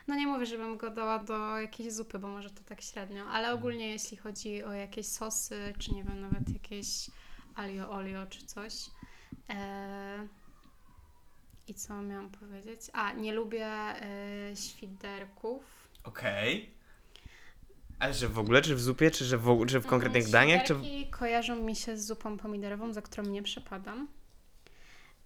[0.08, 3.52] No nie mówię, żebym go dała do jakiejś zupy, bo może to tak średnio, ale
[3.52, 7.10] ogólnie jeśli chodzi o jakieś sosy, czy nie wiem, nawet jakieś
[7.54, 8.74] alio olio czy coś.
[9.50, 10.28] E...
[11.68, 12.80] I co miałam powiedzieć?
[12.92, 15.62] A, nie lubię e, świderków.
[16.04, 16.74] Okej.
[17.98, 20.64] Ale że w ogóle, czy w zupie, czy że w, czy w konkretnych Mm, daniach,
[20.64, 20.76] czy...
[21.10, 24.08] kojarzą mi się z zupą pomidorową, za którą nie przepadam.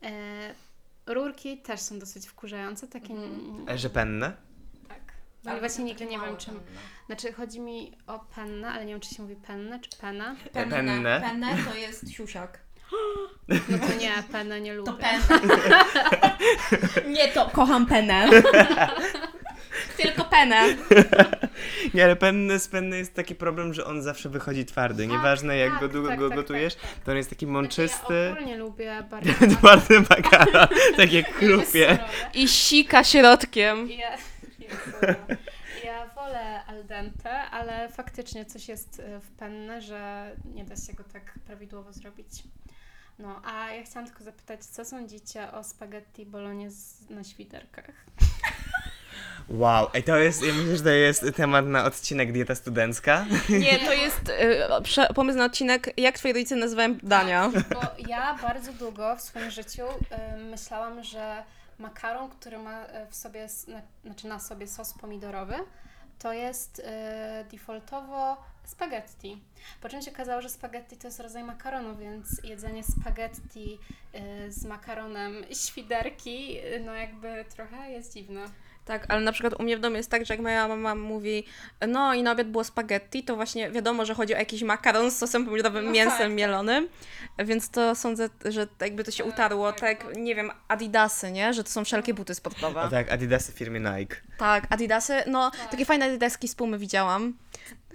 [0.02, 0.54] E,
[1.06, 3.14] rurki też są dosyć wkurzające, takie...
[3.66, 4.36] Ale że penne?
[5.48, 5.54] Tak.
[5.54, 6.54] No i właśnie nigdy nie wiem, czym.
[6.54, 6.80] penne.
[7.06, 10.37] Znaczy, chodzi mi o pennę, ale nie wiem, czy się mówi pennę, czy penę.
[10.52, 11.20] Penne.
[11.20, 12.58] Penne to jest siusiak.
[13.48, 14.92] No to nie, penę nie lubię.
[14.92, 15.84] To penne.
[17.16, 17.50] nie to.
[17.52, 18.28] Kocham penę.
[19.96, 20.62] Tylko penę.
[21.94, 25.06] Nie, ale penny z penny jest taki problem, że on zawsze wychodzi twardy.
[25.06, 27.04] Nieważne jak tak, go długo tak, go tak, gotujesz, tak, tak.
[27.04, 28.14] to on jest taki Znaczy, mączysty.
[28.14, 31.98] ja ogólnie lubię bardzo Twardy makara, tak jak chrupie.
[32.34, 33.88] I sika środkiem.
[35.85, 40.92] ja wolę al dente, ale faktycznie coś jest y, w penne, że nie da się
[40.92, 42.28] go tak prawidłowo zrobić.
[43.18, 47.90] No, a ja chciałam tylko zapytać, co sądzicie o spaghetti bolognese na świderkach?
[49.48, 53.26] Wow, ej, to jest, ja myślę, że to jest temat na odcinek dieta studencka.
[53.48, 54.28] Nie, to jest
[55.11, 57.50] y, pomysł na odcinek, jak twoi rodzice nazywają dania.
[57.74, 59.83] Bo ja bardzo długo w swoim życiu
[60.37, 61.42] y, myślałam, że
[61.78, 63.48] makaron, który ma y, w sobie,
[64.04, 65.54] znaczy na sobie sos pomidorowy,
[66.18, 66.82] to jest y,
[67.50, 69.42] defaultowo spaghetti.
[69.80, 73.78] Po czym się okazało, że spaghetti to jest rodzaj makaronu, więc jedzenie spaghetti
[74.14, 78.44] y, z makaronem świderki, no jakby trochę jest dziwne.
[78.88, 81.44] Tak, ale na przykład u mnie w domu jest tak, że jak moja mama mówi,
[81.88, 85.18] no i na obiad było spaghetti, to właśnie wiadomo, że chodzi o jakiś makaron z
[85.18, 86.33] sosem pomidorowym, No mięsem tak.
[86.33, 86.88] mielonym,
[87.38, 91.53] więc to sądzę, że jakby to się utarło, tak, nie wiem, Adidasy, nie?
[91.55, 92.83] Że to są wszelkie buty sportowe.
[92.83, 94.16] O tak, Adidasy firmy Nike.
[94.38, 97.35] Tak, Adidasy, no takie fajne Adidaski z Pumy widziałam.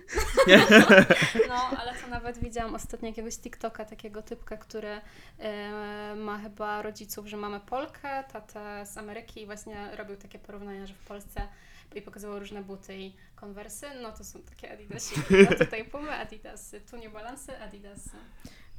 [1.49, 5.01] No, ale to nawet widziałam ostatnio jakiegoś TikToka, takiego typka, który
[5.39, 10.85] e, ma chyba rodziców, że mamy Polkę, tatę z Ameryki i właśnie robił takie porównania,
[10.85, 11.47] że w Polsce
[11.95, 15.21] i pokazywał różne buty i konwersy, no to są takie adidasiki.
[15.49, 18.09] No tutaj Pumy, adidasy, tu nie balansy, adidasy.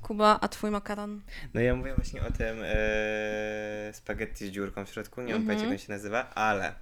[0.02, 1.22] Kuba, a twój makaron?
[1.54, 5.46] No ja mówię właśnie o tym e, spaghetti z dziurką w środku, nie mam Mhm.
[5.46, 6.74] pojęcia jak on się nazywa, ale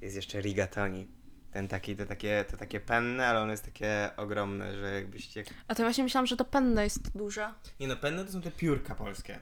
[0.00, 1.08] jest jeszcze rigatoni.
[1.56, 5.44] Ten taki, to takie, to takie penne, ale one jest takie ogromne, że jakbyście...
[5.68, 7.52] A to ja właśnie myślałam, że to penne jest duże.
[7.80, 9.38] Nie no, penne to są te piórka polskie.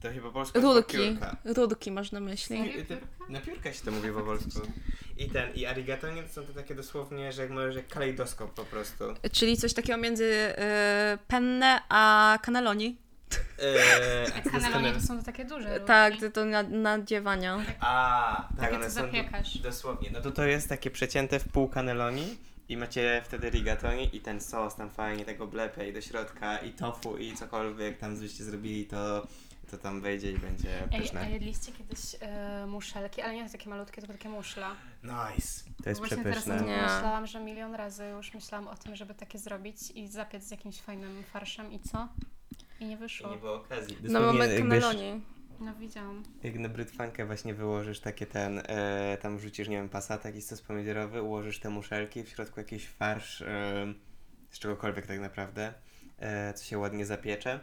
[0.00, 0.96] To chyba polska Rurki.
[0.96, 1.36] piórka.
[1.44, 2.84] Rurki masz na myśli.
[2.88, 2.98] Te,
[3.28, 4.60] na piórka się to mówi po polsku.
[5.16, 8.64] I ten, i arigatoni to są te takie dosłownie, że jak możesz, jak kalejdoskop po
[8.64, 9.04] prostu.
[9.32, 10.54] Czyli coś takiego między y,
[11.28, 12.96] penne a cannelloni.
[13.62, 15.80] Eee, a co to kanel- to są takie duże.
[15.80, 17.58] Tak, to, to na, nadziewania.
[17.80, 19.58] A, tak, Takie, one co są zapiekasz.
[19.58, 20.10] do, dosłownie.
[20.12, 22.36] No to to jest takie przecięte w pół kaneloni
[22.68, 26.72] i macie wtedy rigatoni i ten sos tam fajnie tego blepia i do środka i
[26.72, 29.26] tofu i cokolwiek tam byście zrobili to,
[29.70, 31.20] to tam wejdzie i będzie Ej, pyszne.
[31.20, 34.76] a jedliście kiedyś e, muszelki, ale nie takie malutkie, tylko takie muszla.
[35.02, 35.64] Nice.
[35.82, 36.54] To jest Właśnie teraz przepyszne.
[36.54, 36.82] o tym Nie.
[36.82, 40.80] myślałam, że milion razy już myślałam o tym, żeby takie zrobić i zapiec z jakimś
[40.80, 42.08] fajnym farszem i co?
[42.80, 43.30] I nie I wyszło.
[43.30, 43.96] nie było okazji.
[44.02, 45.22] No Dosłownie mamy jakbyś- cannelloni.
[45.60, 46.22] No widziałam.
[46.42, 50.62] Jak na brytwankę właśnie wyłożysz takie ten, e, tam wrzucisz, nie wiem, pasat, jakiś sos
[50.62, 53.94] pomidorowy, ułożysz te muszelki, w środku jakiś farsz, e,
[54.50, 55.74] z czegokolwiek tak naprawdę,
[56.18, 57.60] e, co się ładnie zapiecze.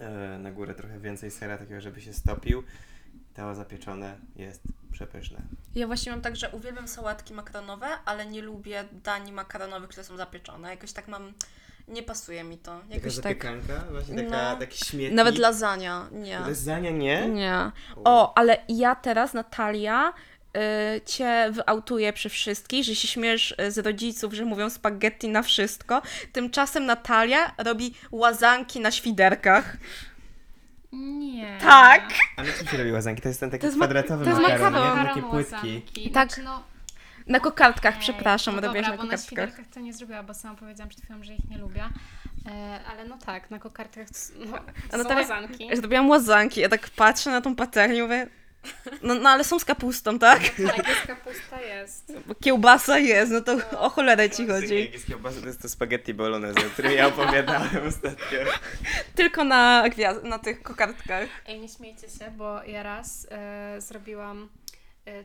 [0.00, 2.62] E, na górę trochę więcej sera, takiego, żeby się stopił.
[3.34, 5.42] To zapieczone jest przepyszne.
[5.74, 10.16] Ja właśnie mam tak, że uwielbiam sałatki makaronowe, ale nie lubię dań makaronowych, które są
[10.16, 10.70] zapieczone.
[10.70, 11.32] Jakoś tak mam...
[11.90, 12.72] Nie pasuje mi to.
[12.80, 13.22] Taka Jakoś tak...
[13.24, 14.56] zapiekanka, właśnie taka, No.
[14.56, 15.12] taki śmietnik.
[15.16, 16.38] Nawet lasagna, nie.
[16.38, 17.28] Lasagna nie?
[17.28, 17.70] Nie.
[18.04, 20.12] O, ale ja teraz, Natalia,
[20.96, 25.42] y, cię wyautuję przy wszystkich, że się śmiesz y, z rodziców, że mówią spaghetti na
[25.42, 26.02] wszystko.
[26.32, 29.76] Tymczasem Natalia robi łazanki na świderkach.
[30.92, 31.58] Nie.
[31.60, 32.02] Tak.
[32.36, 33.22] A na czym się robi łazanki?
[33.22, 35.06] To jest ten taki To kwadratowy makaron, makaron.
[35.06, 35.54] takie płytki.
[35.54, 36.10] łazanki.
[36.10, 36.12] Tak.
[36.30, 36.62] Znaczy, no,
[37.26, 39.26] Na kokardkach, ej, przepraszam, no robiłaś dobra, na bo na kokardkach.
[39.26, 41.84] świderkach to nie zrobiła, bo sama powiedziałam przed chwilą, że ich nie lubię.
[42.46, 44.06] E, ale no tak, na kokardkach
[44.38, 44.58] no,
[44.92, 45.68] no są teraz- łazanki.
[45.76, 48.26] Zrobiłam łazanki, ja tak patrzę na tą patelnię i mówię,
[49.02, 50.38] no, no ale są z kapustą, tak?
[50.40, 52.12] Tak, jest kapusta, jest.
[52.26, 54.80] Bo Kiełbasa jest, no to o cholerę ci chodzi.
[54.80, 58.38] Jak jest kiełbasa, to jest to spaghetti bolognese, o którym ja opowiadałem ostatnio.
[59.16, 61.28] Tylko na, gwiaz- na tych kokardkach.
[61.46, 64.48] Ej, nie śmiejcie się, bo ja raz e, zrobiłam,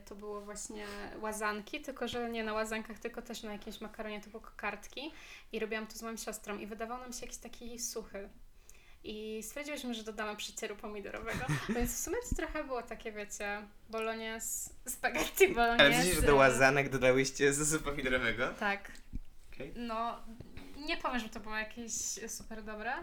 [0.05, 0.85] to było właśnie
[1.21, 5.11] łazanki, tylko że nie na łazankach, tylko też na jakimś makaronie typu kokardki
[5.51, 8.29] i robiłam to z moją siostrą i wydawał nam się jakiś taki suchy.
[9.03, 11.45] I stwierdziłyśmy, że dodamy przycieru pomidorowego,
[11.75, 15.85] więc w sumie to trochę było takie, wiecie, bolognese, spaghetti bolognese.
[15.85, 18.47] Ale przecież do łazanek dodałyście sosu pomidorowego?
[18.59, 18.91] Tak.
[19.53, 19.73] Okej.
[19.75, 20.19] No,
[20.77, 21.93] nie powiem, że to było jakieś
[22.27, 22.93] super dobre,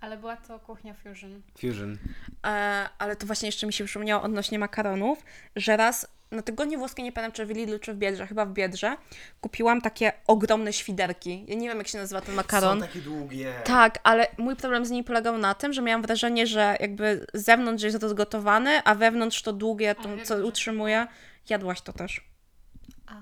[0.00, 1.42] ale była to kuchnia fusion.
[1.60, 1.98] Fusion.
[2.44, 5.24] E, ale to właśnie jeszcze mi się przypomniało odnośnie makaronów,
[5.56, 8.52] że raz na tygodniu włoskie, nie pamiętam czy w Lidlu, czy w Biedrze, chyba w
[8.52, 8.96] Biedrze,
[9.40, 11.44] kupiłam takie ogromne świderki.
[11.48, 12.80] Ja nie wiem, jak się nazywa ten makaron.
[12.80, 13.54] Są takie długie.
[13.64, 17.44] Tak, ale mój problem z nimi polegał na tym, że miałam wrażenie, że jakby z
[17.44, 21.06] zewnątrz jest rozgotowany, a wewnątrz to długie, to, co utrzymuje.
[21.48, 22.20] Jadłaś to też.
[23.06, 23.14] A.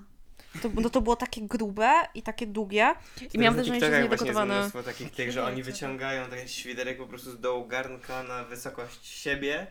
[0.62, 2.94] To, no to było takie grube i takie długie.
[3.34, 4.58] I miałam wrażenie, że jest niedogotowane.
[4.58, 9.06] mnóstwo takich tych, że oni wyciągają ten świderek po prostu z dołu garnka na wysokość
[9.06, 9.66] siebie.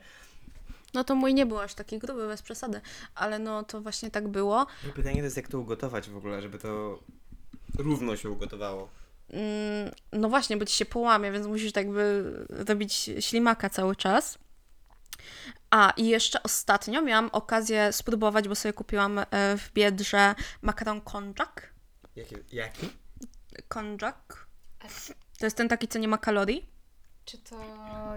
[0.94, 2.82] No to mój nie był aż taki gruby, bez przesady.
[3.16, 4.66] Ale no to właśnie tak było.
[4.90, 7.00] I pytanie to jest jak to ugotować w ogóle, żeby to
[7.78, 8.90] równo się ugotowało.
[9.30, 14.38] Mm, No właśnie, bo ci się połamie, więc musisz tak jakby robić ślimaka cały czas.
[15.72, 19.26] A, i jeszcze ostatnio miałam okazję spróbować, bo sobie kupiłam e,
[19.58, 21.50] w Biedrze makaron konjac.
[22.16, 22.36] Jaki?
[22.52, 22.90] Jaki?
[23.68, 24.16] Konjac.
[25.40, 26.73] To jest ten taki, co nie ma kalorii.
[27.26, 27.58] Czy to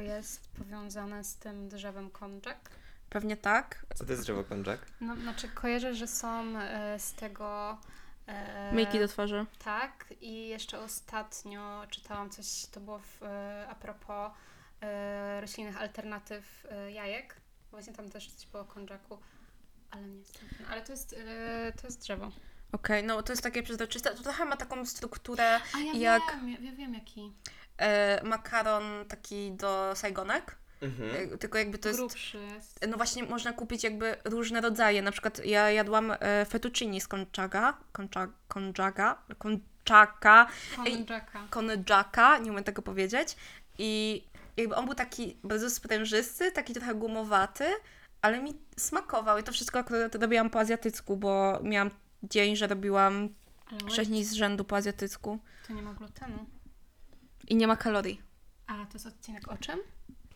[0.01, 2.57] jest powiązane z tym drzewem konjac?
[3.11, 3.87] Pewnie tak.
[3.95, 4.81] Co to jest drzewo konjac?
[5.01, 7.79] No, znaczy kojarzę, że są e, z tego...
[8.27, 9.47] E, Myjki do twarzy.
[9.65, 14.33] Tak, i jeszcze ostatnio czytałam coś, to było w, e, a propos
[14.81, 17.37] e, roślinnych alternatyw e, jajek.
[17.71, 19.19] Właśnie tam też coś było o konjaku,
[19.91, 20.49] ale nie jestem.
[20.71, 22.31] Ale to jest, e, to jest drzewo.
[22.73, 24.11] Okej, no to jest takie przezroczyste.
[24.11, 27.33] To trochę ma taką strukturę A ja Jak- wiem, ja, ja wiem jaki.
[27.79, 30.57] e, makaron taki do sajgonek.
[30.81, 31.33] Mhm.
[31.35, 32.01] E, tylko jakby to jest...
[32.01, 32.81] Grubszy jest.
[32.89, 35.03] No właśnie można kupić jakby różne rodzaje.
[35.03, 38.33] Na przykład ja jadłam e, fettuccini z konjaga, konchaka,
[40.77, 41.47] Konjaka.
[41.51, 43.37] konjaka, nie umiem tego powiedzieć.
[43.79, 44.23] I
[44.57, 47.65] jakby on był taki bardzo sprężysty, taki trochę gumowaty,
[48.23, 49.39] ale mi smakował.
[49.39, 51.91] I to wszystko akurat robiłam po azjatycku, bo miałam
[52.23, 53.29] dzień, że robiłam
[53.71, 55.39] Ale 6 wait, dni z rzędu po azjatycku.
[55.69, 56.47] to nie ma glutenu.
[57.49, 58.21] I nie ma kalorii.
[58.67, 59.79] A, to jest odcinek o czym?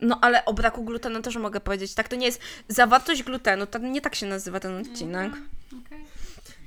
[0.00, 1.94] No ale o braku glutenu też mogę powiedzieć.
[1.94, 5.24] Tak, to nie jest zawartość glutenu, to nie tak się nazywa ten odcinek.
[5.32, 5.48] Mhm,
[5.86, 6.04] Okej.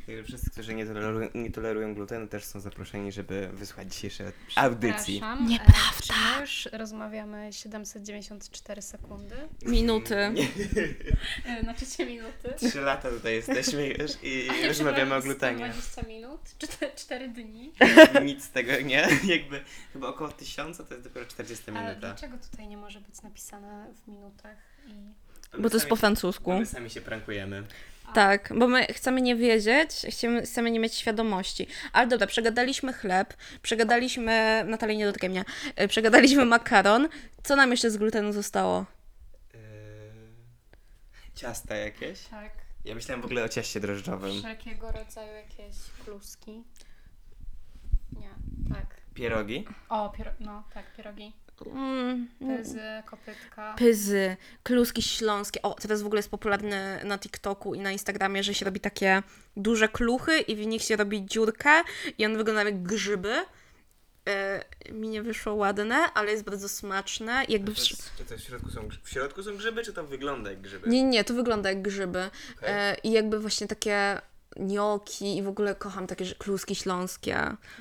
[0.05, 5.13] Także wszyscy, którzy nie tolerują, nie tolerują glutenu, też są zaproszeni, żeby wysłać dzisiejsze audycji.
[5.19, 5.79] Przepraszam, Nieprawda.
[5.99, 9.35] e, Czy my już rozmawiamy 794 sekundy?
[9.65, 10.15] Minuty.
[11.45, 12.53] E, Znaczy się minuty.
[12.69, 15.73] Trzy lata tutaj jesteśmy już i A rozmawiamy o glutenie.
[15.73, 16.41] 120 minut,
[16.95, 17.71] 4, dni.
[18.25, 19.61] Nic z tego nie, jakby
[19.93, 21.99] chyba około tysiąca to jest dopiero 40 Ale minuta.
[21.99, 24.57] dlaczego tutaj nie może być napisane w minutach?
[24.87, 24.93] I...
[25.61, 26.53] Bo to jest po francusku.
[26.59, 27.63] My sami się prankujemy.
[28.13, 31.67] Tak, bo my chcemy nie wiedzieć, chcemy, chcemy nie mieć świadomości.
[31.93, 35.45] Ale dobra, przegadaliśmy chleb, przegadaliśmy, Natalia nie dotykaj mnie,
[35.75, 37.09] e, przegadaliśmy makaron.
[37.43, 38.85] Co nam jeszcze z glutenu zostało?
[39.53, 39.59] Yy...
[41.35, 42.19] Ciasta jakieś?
[42.23, 42.51] Tak.
[42.85, 44.39] Ja myślałem w ogóle o ciaście drożdżowym.
[44.39, 46.63] Wszelkiego rodzaju jakieś kluski.
[48.19, 48.29] Nie,
[48.73, 49.01] tak.
[49.13, 49.65] Pierogi?
[49.89, 50.31] O, piero...
[50.39, 51.33] no tak, pierogi.
[51.61, 53.75] Mm, Pyzy, kopytka.
[53.77, 55.61] Pyzy, kluski śląskie.
[55.61, 59.23] O, teraz w ogóle jest popularne na TikToku i na Instagramie, że się robi takie
[59.57, 61.69] duże kluchy i w nich się robi dziurkę
[62.17, 63.45] i one wyglądają jak grzyby.
[64.29, 67.45] E, mi nie wyszło ładne, ale jest bardzo smaczne.
[67.47, 67.75] I Jakby w...
[67.75, 70.61] To jest, czy to w środku są, w środku są grzyby, czy to wygląda jak
[70.61, 70.89] grzyby?
[70.89, 72.29] Nie, nie, to wygląda jak grzyby.
[72.57, 72.69] Okej.
[72.73, 74.21] E, I jakby właśnie takie
[74.55, 77.37] gnioki i w ogóle kocham takie kluski śląskie.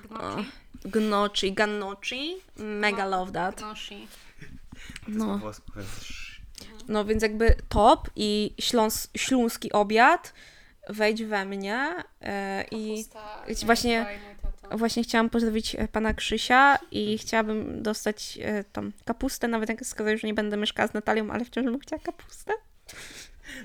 [0.09, 0.51] Gnocchi.
[0.85, 2.37] Gnocchi, gannochi.
[2.57, 3.61] Mega love that.
[5.09, 5.41] No.
[6.89, 10.33] No więc jakby top i śląs, śląski obiad
[10.89, 14.07] wejdź we mnie e, i Kapusta, właśnie-
[14.71, 20.11] właśnie chciałam pozdrowić e, pana Krzysia i chciałabym dostać e, tą kapustę, nawet jak skoro
[20.11, 22.53] już nie będę mieszkała z Natalią, ale wciąż bym chciała kapustę.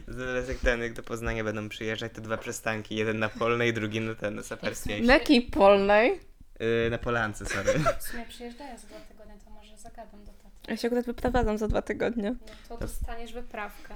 [0.07, 2.95] Zaraz jak ten, jak do Poznania będą przyjeżdżać, te dwa przystanki.
[2.95, 5.01] Jeden na Polnej, drugi na ten, na Saperskiej.
[5.01, 6.19] Na jakiej polnej?
[6.59, 7.73] Yy, na Polance, sorry.
[7.99, 10.71] W sumie przyjeżdżają za dwa tygodnie, to może zagadam do taty.
[10.71, 12.31] Ja się akurat wyprowadzam za dwa tygodnie.
[12.31, 12.37] No
[12.69, 13.95] to dostaniesz wyprawkę.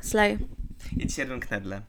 [0.00, 0.38] Slay.
[0.96, 1.82] I dzisiaj jadłem knedle.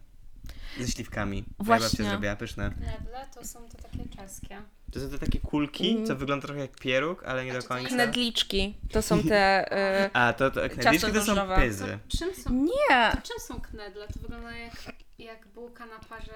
[0.80, 1.44] Ze śliwkami.
[1.58, 1.88] Moja Właśnie.
[1.98, 2.72] babcia zrobiła pyszne.
[2.72, 4.62] Knedle to są te takie czeskie.
[4.94, 6.06] To są te takie kulki, Mm.
[6.08, 7.90] co wygląda trochę jak pieróg, ale nie A do to końca.
[7.90, 8.78] Knedliczki.
[8.92, 9.72] To są te...
[9.72, 11.56] E, A, to, to knedliczki to są drożdżowe.
[11.56, 12.00] To pyzy.
[12.08, 13.12] czym są, nie!
[13.12, 14.08] to czym są knedle?
[14.08, 14.74] To wygląda jak,
[15.20, 16.32] jak bułka na parze,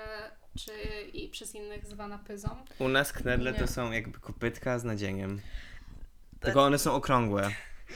[0.57, 0.71] czy
[1.13, 2.49] i przez innych zwana pyzą.
[2.79, 3.59] U nas knedle Nie.
[3.59, 5.41] to są jakby kopytka z nadzieniem.
[6.39, 7.49] Tylko one są okrągłe.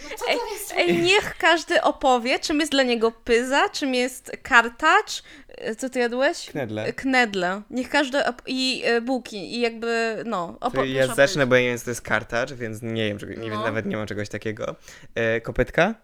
[0.03, 0.73] No co Ej, to jest?
[0.77, 5.23] Ej, niech każdy opowie, czym jest dla niego pyza, czym jest kartacz.
[5.47, 6.45] E, Co ty jadłeś?
[6.49, 6.93] Knedle.
[6.93, 7.61] Knedle.
[7.69, 10.57] Niech każdy op- i e, bułki i jakby no.
[10.59, 13.35] Opo- ja zacznę, bo ja nie wiem, co to jest kartacz, więc nie wiem, nie
[13.49, 13.63] wiem No.
[13.63, 14.75] nawet nie mam czegoś takiego.
[15.15, 15.95] E, kopytka?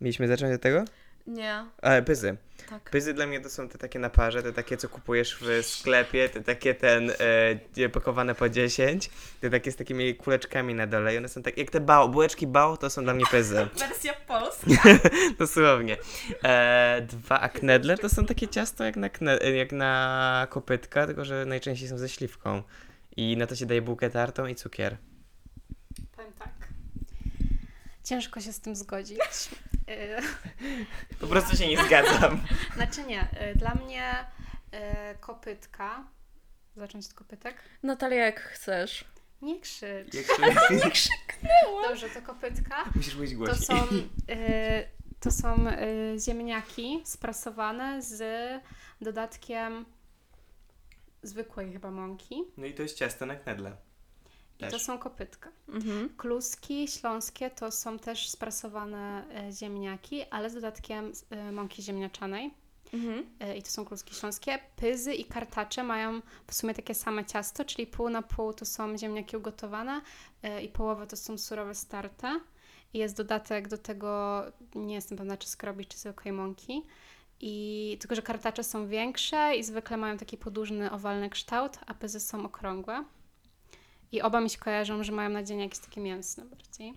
[0.00, 0.84] Mieliśmy zacząć od tego?
[1.26, 2.36] Nie, A, pyzy.
[2.70, 2.90] Tak.
[2.90, 6.28] Pyzy dla mnie to są te takie na parze, te takie, co kupujesz w sklepie,
[6.28, 7.12] te takie ten,
[7.78, 11.58] e, pakowane po 10, te takie z takimi kuleczkami na dole i one są tak,
[11.58, 13.68] jak te bao, bułeczki bao, to są dla mnie pyzy.
[13.78, 14.70] Wersja polska.
[15.38, 15.96] Dosłownie.
[16.44, 21.44] E, dwa a knedle to są takie ciasto jak na, jak na kopytka, tylko że
[21.46, 22.62] najczęściej są ze śliwką.
[23.16, 24.96] I na to się daje bułkę tartą i cukier.
[26.16, 26.52] Powiem tak.
[28.04, 29.20] Ciężko się z tym zgodzić.
[29.88, 30.22] Y,
[31.20, 32.40] Po prostu się nie zgadzam.
[32.76, 34.10] Znaczy nie, y, dla mnie
[35.14, 36.04] y, kopytka
[36.76, 37.56] zacząć od kopytek?
[37.82, 39.04] Natalia, jak chcesz.
[39.42, 40.14] Nie krzycz.
[40.14, 40.26] Jak
[41.88, 42.84] Dobrze, to kopytka.
[42.94, 43.78] Musisz mówić To głośniej.
[43.78, 43.84] są,
[44.34, 44.88] y,
[45.20, 48.22] to są y, ziemniaki sprasowane z
[49.00, 49.84] dodatkiem
[51.22, 52.42] zwykłej chyba mąki.
[52.56, 53.76] No i to jest ciasto na knedle.
[54.62, 54.82] I to Też.
[54.82, 55.50] są kopytka.
[55.68, 56.08] Mhm.
[56.16, 61.12] Kluski śląskie to są też sprasowane y, ziemniaki, ale z dodatkiem
[61.48, 62.54] y, mąki ziemniaczanej.
[62.92, 63.18] Mhm.
[63.18, 64.58] Y, I to są kluski śląskie.
[64.76, 68.98] Pyzy i kartacze mają w sumie takie same ciasto, czyli pół na pół to są
[68.98, 70.00] ziemniaki ugotowane
[70.62, 72.40] i połowę to są surowe starte.
[72.94, 74.42] I jest dodatek do tego,
[74.74, 76.82] nie jestem pewna czy skrobi, czy zwykłej mąki.
[77.40, 82.20] I tylko, że kartacze są większe i zwykle mają taki podłużny, owalny kształt, a pyzy
[82.20, 83.04] są okrągłe.
[84.12, 86.94] I oba mi się kojarzą, że mają nadzieję jakieś takie mięsne bardziej.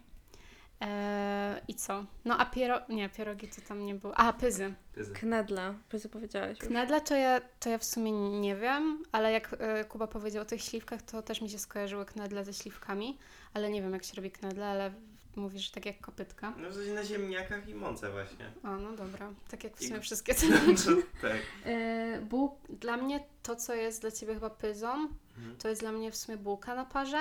[0.79, 2.05] Eee, I co?
[2.25, 2.81] No a piero...
[2.89, 4.17] Nie, pierogi to tam nie było.
[4.17, 4.73] A, pyzy.
[5.13, 6.67] Knedla, co powiedziałaś już.
[6.69, 10.45] Knedle to ja, to ja w sumie nie wiem, ale jak e, Kuba powiedział o
[10.45, 13.17] tych śliwkach, to też mi się skojarzyły knedle ze śliwkami,
[13.53, 14.93] ale nie wiem jak się robi knedle, ale
[15.35, 16.53] mówisz, że tak jak kopytka.
[16.57, 18.51] No w zasadzie na ziemniakach i mące właśnie.
[18.63, 20.41] O, no dobra, tak jak w I- sumie wszystkie te
[21.21, 21.37] tak.
[21.65, 22.57] e, buł...
[22.69, 25.55] Dla mnie to, co jest dla Ciebie chyba pyzą, Mhm.
[25.57, 27.19] to jest dla mnie w sumie bułka na parze.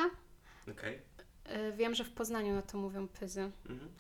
[0.71, 0.99] Okej.
[1.45, 3.91] E, wiem, że w Poznaniu na to mówią pyzy, Mhm.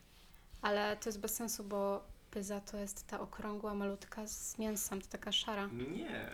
[0.62, 5.09] ale to jest bez sensu, bo pyza to jest ta okrągła, malutka z mięsem, to
[5.09, 5.68] taka szara.
[5.72, 6.27] Nie.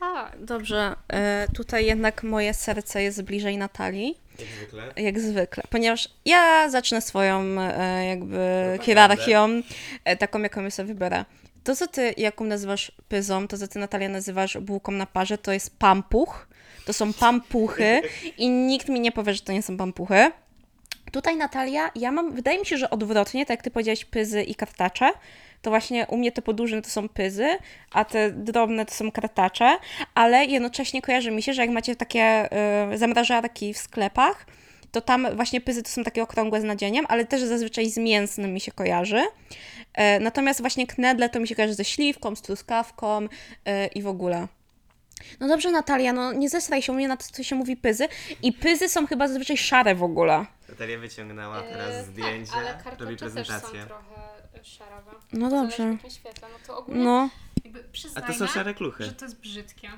[0.00, 0.44] Tak.
[0.44, 4.92] Dobrze, e, tutaj jednak moje serce jest bliżej Natalii, Jak zwykle.
[4.96, 8.84] jak zwykle, ponieważ ja zacznę swoją e, jakby Propagandę.
[8.84, 9.62] hierarchią,
[10.04, 11.24] e, taką jaką ja sobie wybiorę.
[11.64, 15.52] To, co ty, jaką nazywasz pyzą, to, co ty, Natalia, nazywasz bułką na parze, to
[15.52, 16.46] jest pampuch.
[16.86, 18.02] To są pampuchy
[18.38, 20.30] i nikt mi nie powie, że to nie są pampuchy.
[21.12, 24.54] Tutaj, Natalia, ja mam, wydaje mi się, że odwrotnie, tak jak ty powiedziałaś pyzy i
[24.54, 25.10] kartacze,
[25.62, 27.48] to właśnie u mnie te podłużne to są pyzy,
[27.92, 29.78] a te drobne to są kartacze,
[30.14, 32.48] ale jednocześnie kojarzy mi się, że jak macie takie
[32.92, 34.46] y, zamrażarki w sklepach,
[34.92, 38.54] to tam właśnie pyzy to są takie okrągłe z nadzieniem, ale też zazwyczaj z mięsnym
[38.54, 39.22] mi się kojarzy.
[39.94, 43.28] E, natomiast właśnie knedle to mi się kojarzy ze śliwką, z truskawką
[43.64, 44.48] e, i w ogóle.
[45.40, 48.08] No dobrze, Natalia, no nie zesraj się u mnie na to, co się mówi pyzy.
[48.42, 50.46] I pyzy są chyba zazwyczaj szare w ogóle.
[50.68, 53.86] Natalia wyciągnęła E, teraz zdjęcie, tak, ale robi kartacze też są prezentację.
[53.86, 54.22] trochę
[54.60, 55.10] e, szarawe.
[55.32, 55.96] No dobrze.
[56.10, 56.48] świetle.
[56.52, 57.28] No to ogólnie No,
[57.64, 59.04] jakby A to są szare kluchy.
[59.04, 59.90] że to jest brzydkie.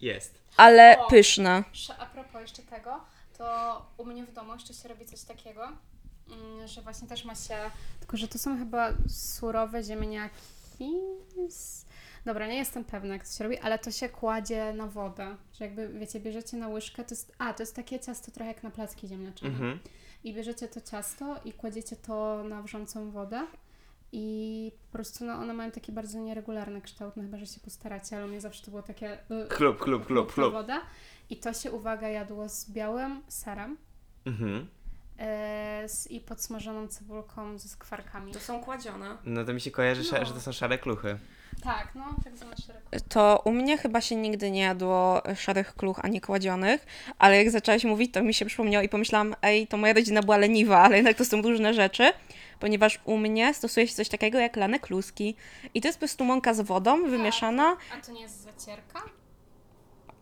[0.00, 0.38] Jest.
[0.56, 1.08] ale O.
[1.10, 1.64] pyszne.
[1.72, 3.00] Sz- A propos jeszcze tego,
[3.38, 5.68] to u mnie w domu jeszcze się robi coś takiego,
[6.30, 7.56] mm, że właśnie też ma się,
[8.00, 10.34] tylko że to są chyba surowe ziemniaki.
[11.48, 11.84] Z...
[12.24, 15.36] Dobra, nie jestem pewna, jak to się robi, ale to się kładzie na wodę.
[15.52, 18.62] Że jakby, wiecie, bierzecie na łyżkę, to jest, a, to jest takie ciasto trochę jak
[18.62, 19.52] na placki ziemniaczane.
[19.52, 19.78] Mhm.
[20.24, 23.46] I bierzecie to ciasto i kładziecie to na wrzącą wodę.
[24.12, 28.16] I po prostu no, one mają taki bardzo nieregularny kształt, no chyba, że się postaracie,
[28.16, 29.18] ale u mnie zawsze to było takie...
[29.48, 30.52] Klub, klub, klub, klub.
[30.52, 30.80] woda.
[31.30, 33.76] I to się, uwaga, jadło z białym serem
[34.26, 34.66] Mhm.
[35.18, 38.34] e, z, i podsmażoną cebulką ze skwarkami.
[38.34, 39.16] są kładzione.
[39.24, 40.24] No to mi się kojarzy, No.
[40.24, 41.18] że to są szare kluchy.
[41.64, 42.82] Tak, no, tak zwane szereg.
[43.08, 46.86] To u mnie chyba się nigdy nie jadło szarych kluch ani kładzionych,
[47.18, 50.36] ale jak zaczęłaś mówić, to mi się przypomniało i pomyślałam, ej, to moja rodzina była
[50.36, 52.12] leniwa, ale jednak to są różne rzeczy,
[52.60, 55.36] ponieważ u mnie stosuje się coś takiego jak lane kluski.
[55.74, 59.02] I to jest po prostu mąka z wodą wymieszana, A to nie jest zacierka?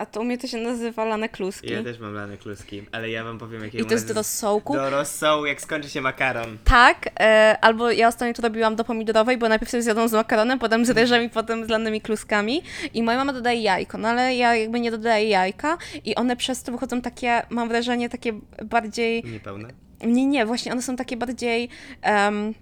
[0.02, 1.72] A to u mnie to się nazywa lane kluski.
[1.72, 4.74] Ja też mam lane kluski, ale ja wam powiem jakie I to jest do rosołku.
[4.74, 6.58] Do rosołu, jak skończy się makaron.
[6.64, 10.58] Tak, e, albo ja ostatnio to robiłam do pomidorowej, bo najpierw sobie zjadą z makaronem,
[10.58, 12.62] potem z ryżem i potem z lanymi kluskami.
[12.94, 16.62] I moja mama dodaje jajko, no ale ja jakby nie dodaję jajka i one przez
[16.62, 18.32] to wychodzą takie, mam wrażenie, takie
[18.64, 19.24] bardziej...
[19.24, 19.68] Niepełne.
[20.04, 21.68] Nie, nie, właśnie one są takie bardziej
[22.04, 22.54] um,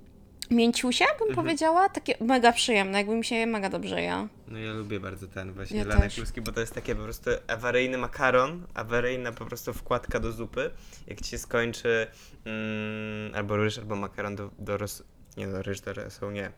[0.50, 1.34] mięciusie, bym Mhm.
[1.46, 1.88] powiedziała.
[1.88, 4.28] Takie mega przyjemne, jakby mi się je mega dobrze ja.
[4.48, 7.30] No ja lubię bardzo ten właśnie Ja lane kluski, bo to jest takie po prostu
[7.48, 10.70] awaryjny makaron, awaryjna po prostu wkładka do zupy.
[11.06, 12.06] Jak ci się skończy
[12.44, 15.02] mm, albo ryż, albo makaron do, do ros...
[15.36, 16.50] Nie no, ryż do rosołu nie.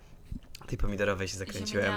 [0.67, 1.93] Tej pomidorowej się zakręciłem.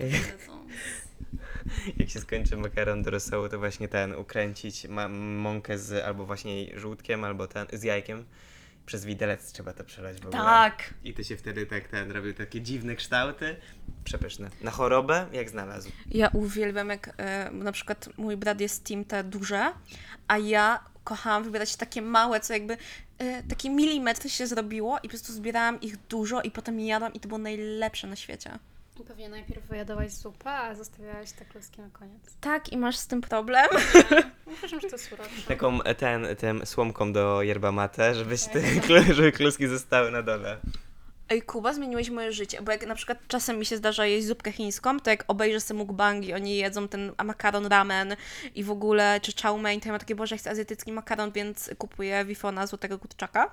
[1.98, 6.78] Jak się skończy makaron do rosołu, to właśnie ten, ukręcić ma- mąkę z albo właśnie
[6.78, 8.24] żółtkiem, albo ten, z jajkiem.
[8.90, 10.42] Przez widelec trzeba to przelać w ogóle.
[10.42, 10.94] Tak.
[11.04, 13.56] I to się wtedy tak ten robił takie dziwne kształty.
[14.04, 14.50] Przepyszne.
[14.62, 15.90] Na chorobę jak znalazł.
[16.10, 19.72] Ja uwielbiam, jak e, na przykład mój brat jest team te duże,
[20.28, 22.76] a ja kochałam wybierać takie małe, co jakby
[23.18, 27.20] e, taki milimetr się zrobiło i po prostu zbierałam ich dużo i potem jadłam i
[27.20, 28.58] to było najlepsze na świecie.
[29.06, 32.22] Pewnie najpierw wyjadałaś zupę, a zostawiałaś te kluski na koniec.
[32.40, 33.66] Tak, i masz z tym problem?
[34.46, 35.42] Uważam, że to surowsze.
[35.48, 38.70] Taką e, ten, tym słomką do yerba mate, żeby, się te, Tak.
[38.86, 40.56] klu- żeby kluski zostały na dole.
[41.28, 44.52] Ej, Kuba, zmieniłeś moje życie, bo jak na przykład czasem mi się zdarza jeść zupkę
[44.52, 48.16] chińską, to jak obejrzę sobie mukbangi, oni jedzą ten makaron ramen
[48.54, 51.70] i w ogóle, czy chow mein, to ja mam takie, boże, chcę azjatycki makaron, więc
[51.78, 53.50] kupuję wifona złotego kurczaka.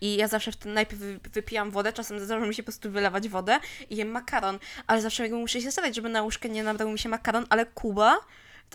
[0.00, 3.28] I ja zawsze wtedy najpierw wy- wypijam wodę, czasem zdarza mi się po prostu wylewać
[3.28, 3.60] wodę
[3.90, 6.98] i jem makaron, ale zawsze jakby muszę się starać, żeby na łóżkę nie nabrał mi
[6.98, 8.18] się makaron, ale Kuba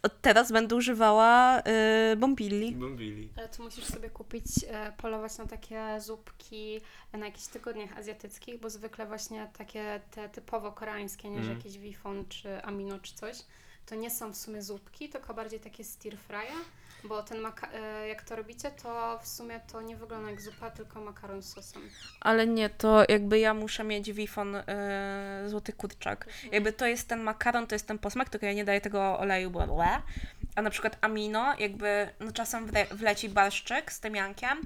[0.03, 1.62] od teraz będę używała
[2.10, 2.72] yy, bombilli.
[2.72, 3.30] Bombili.
[3.38, 6.82] Ale tu musisz sobie kupić, e, polować na takie zupki
[7.14, 11.58] na jakichś tygodniach azjatyckich, bo zwykle właśnie takie te typowo koreańskie, nie, że Mm.
[11.58, 13.38] jakiś wifon czy amino czy coś,
[13.86, 16.51] to nie są w sumie zupki, tylko bardziej takie stir frye,
[17.08, 20.72] bo ten maka- e, jak to robicie, to w sumie to nie wygląda jak zupa,
[20.72, 21.82] tylko makaron z sosem.
[22.22, 26.28] Ale nie, to jakby ja muszę mieć wifon yy, złoty kurczak.
[26.51, 29.49] Jakby to jest ten makaron, to jest ten posmak, tylko ja nie daję tego oleju,
[29.51, 30.01] bo ble.
[30.55, 34.62] A na przykład amino, jakby no czasem wle, wleci barszczyk z tymiankiem,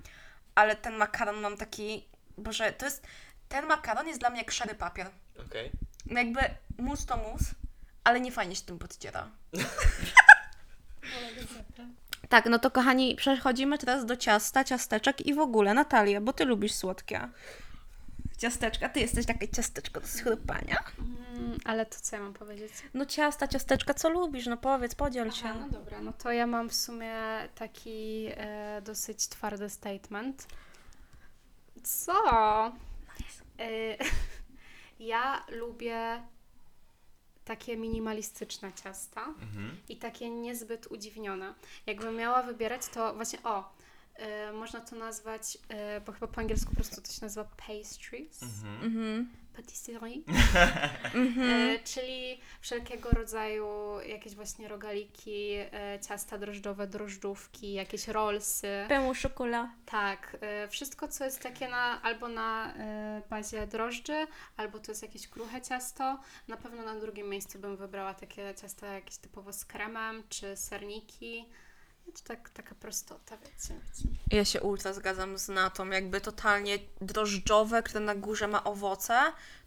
[0.56, 2.06] ale ten makaron mam taki,
[2.38, 3.08] boże, to jest,
[3.50, 5.10] ten makaron jest dla mnie jak szary papier.
[5.48, 5.72] Okej.
[6.06, 6.40] No jakby
[6.78, 7.42] mus to mus,
[8.04, 9.30] ale nie fajnie się tym podciera.
[12.32, 16.46] Tak, no to kochani, przechodzimy teraz do ciasta, ciasteczek i w ogóle, Natalia, bo ty
[16.46, 17.28] lubisz słodkie.
[18.38, 20.84] Ciasteczka, ty jesteś takie ciasteczko do schrupania.
[21.00, 22.72] Mm, ale to co ja mam powiedzieć?
[22.94, 24.46] No ciasta, ciasteczka, co lubisz?
[24.46, 25.50] No powiedz, podziel się.
[25.50, 27.14] Aha, no dobra, no to ja mam w sumie
[27.56, 30.48] taki e, dosyć twardy statement.
[31.84, 32.14] Co?
[33.60, 33.98] E,
[35.00, 36.22] ja lubię
[37.52, 39.78] takie minimalistyczne ciasta Mhm.
[39.90, 41.54] i takie niezbyt udziwnione.
[41.86, 43.74] Jakbym miała wybierać, to właśnie o,
[44.16, 48.44] e, można to nazwać, e, bo chyba po angielsku po prostu to się nazywa pastries.
[48.44, 48.84] Mhm.
[48.84, 49.30] Mhm.
[49.62, 50.22] Patisserie.
[51.14, 51.70] Mhm.
[51.70, 53.68] E, czyli wszelkiego rodzaju
[54.08, 58.86] jakieś właśnie rogaliki, e, ciasta drożdżowe, drożdżówki, jakieś rollsy.
[58.88, 59.72] Pełno szokola.
[59.86, 65.02] Tak, e, wszystko co jest takie na, albo na e, bazie drożdży, albo to jest
[65.02, 66.20] jakieś kruche ciasto.
[66.48, 71.46] Na pewno na drugim miejscu bym wybrała takie ciasta jakieś typowo z kremem, czy serniki.
[72.16, 74.10] Czy tak, taka prostota, wiecie, wiecie.
[74.32, 79.20] Ja się ultra zgadzam z Natą, jakby totalnie drożdżowe, które na górze ma owoce,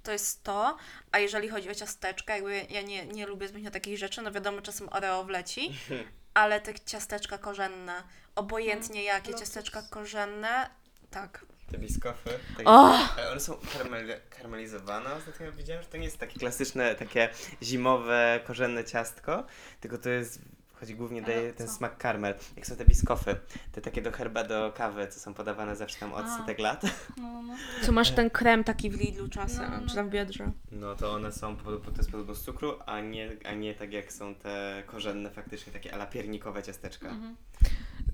[0.03, 0.77] to jest to,
[1.13, 4.61] a jeżeli chodzi o ciasteczka, jakby ja nie, nie lubię zbytnio takich rzeczy, no wiadomo,
[4.61, 5.79] czasem Oreo wleci,
[6.35, 8.03] ale te ciasteczka korzenne,
[8.35, 9.41] obojętnie jakie Lotus.
[9.41, 10.71] ciasteczka korzenne,
[11.11, 11.45] tak.
[11.71, 12.31] Te biskofy.
[12.57, 12.99] Takie, O!
[13.17, 15.15] Ale one są karmel, karmelizowane.
[15.15, 17.29] Ostatnio widziałem, że to nie jest takie klasyczne, takie
[17.63, 19.47] zimowe, korzenne ciastko,
[19.81, 20.39] tylko to jest,
[20.85, 21.73] chodzi głównie A, daje ten co?
[21.73, 22.35] smak karmel.
[22.57, 23.37] Jak są te biskofy,
[23.73, 26.39] te takie do herba, do kawy, co są podawane zawsze tam od A.
[26.39, 26.83] setek lat.
[27.17, 27.55] No, no.
[27.87, 29.89] Co masz ten krem taki w Lidlu czasem, No, no.
[29.89, 30.51] czy tam w Biedrze.
[30.73, 33.75] No to one są, po, po, to jest podobno z cukru, a nie, a nie
[33.75, 37.09] tak jak są te korzenne, faktycznie takie ala piernikowe ciasteczka.
[37.09, 37.37] Mhm.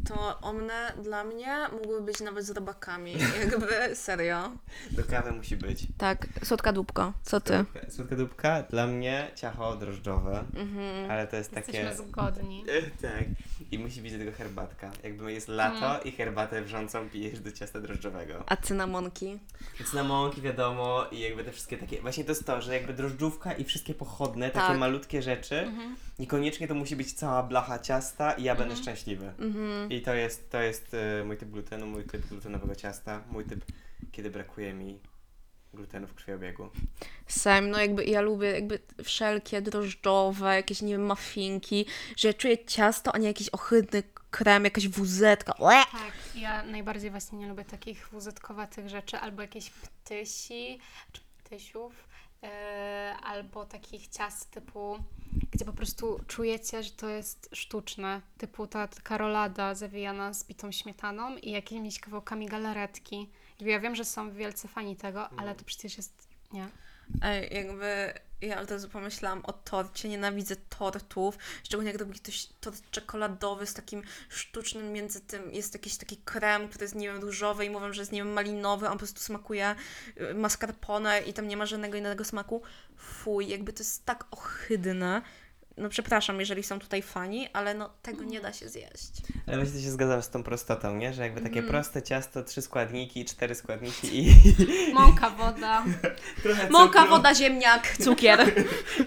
[0.09, 4.51] To one dla mnie mogły być nawet z robakami, jakby serio.
[4.90, 5.86] Do kawy musi być.
[5.98, 7.64] Tak, słodka dupka, co ty?
[7.88, 11.11] Słodka dupka, dla mnie ciacho drożdżowe, Mhm.
[11.11, 11.78] ale to jest takie...
[11.78, 12.64] Jesteśmy zgodni.
[12.68, 13.24] E, Tak.
[13.70, 14.90] I musi być do tego herbatka.
[15.05, 18.44] Jakby jest lato i herbatę wrzącą pijesz do ciasta drożdżowego.
[18.46, 19.38] A cynamonki?
[19.90, 22.01] Cynamonki wiadomo i jakby te wszystkie takie...
[22.01, 24.78] Właśnie to jest to, że jakby drożdżówka i wszystkie pochodne, takie Tak.
[24.78, 25.96] malutkie rzeczy, Mhm.
[26.18, 28.82] niekoniecznie to musi być cała blacha ciasta i ja będę Mhm.
[28.82, 29.32] szczęśliwy.
[29.38, 29.89] Mhm.
[29.91, 33.64] I to jest, to jest e, mój typ glutenu, mój typ glutenowego ciasta, mój typ,
[34.12, 35.01] kiedy brakuje mi
[35.74, 36.70] glutenu w krwiobiegu.
[37.26, 41.86] Sam, no jakby ja lubię jakby wszelkie drożdżowe, jakieś, nie wiem, muffinki,
[42.16, 45.55] że ja czuję ciasto, a nie jakiś ohydny krem, jakaś wuzetka.
[45.59, 45.82] Łe!
[45.93, 50.78] Tak, ja najbardziej właśnie nie lubię takich wuzetkowatych rzeczy, albo jakieś ptysi,
[51.12, 52.09] czy ptysiów,
[53.22, 54.99] albo takich ciast typu,
[55.51, 60.72] gdzie po prostu czujecie, że to jest sztuczne, typu ta taka rolada zawijana z bitą
[60.72, 63.30] śmietaną i jakimiś kawałkami galaretki.
[63.61, 66.68] Ja wiem, że są wielcy fani tego, ale to przecież jest, nie.
[67.22, 72.91] Ej, jakby ja od razu pomyślałam o torcie, nienawidzę tortów, szczególnie jak robi ktoś tort
[72.91, 77.64] czekoladowy z takim sztucznym między tym, jest jakiś taki krem, który jest, nie wiem, różowy
[77.64, 79.74] i mówią, że jest, nie wiem, malinowy, on po prostu smakuje
[80.20, 82.62] y, mascarpone i tam nie ma żadnego innego smaku.
[82.97, 85.22] Fuj, jakby to jest tak ohydne.
[85.81, 89.11] No przepraszam, jeżeli są tutaj fani, ale no tego nie da się zjeść.
[89.47, 91.12] Ale właśnie to się zgadzam z tą prostotą, nie?
[91.14, 91.68] Że jakby takie Mhm.
[91.68, 94.35] proste ciasto, trzy składniki, cztery składniki i
[94.95, 95.85] Mąka, woda.
[96.70, 98.41] Mąka, woda, ziemniak, cukier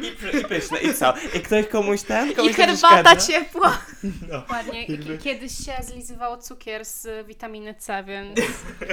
[0.01, 0.77] i, i pyszne.
[0.79, 1.13] I co?
[1.35, 2.31] I ktoś komuś ten?
[2.31, 3.77] i Komuś to herbata ciepła.
[4.29, 4.43] No.
[4.49, 4.85] Ładnie.
[4.85, 8.39] Jakby- Kiedyś się zlizywało cukier z witaminy C, więc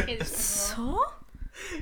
[0.07, 0.99] kiedyś to było.
[0.99, 1.21] Co?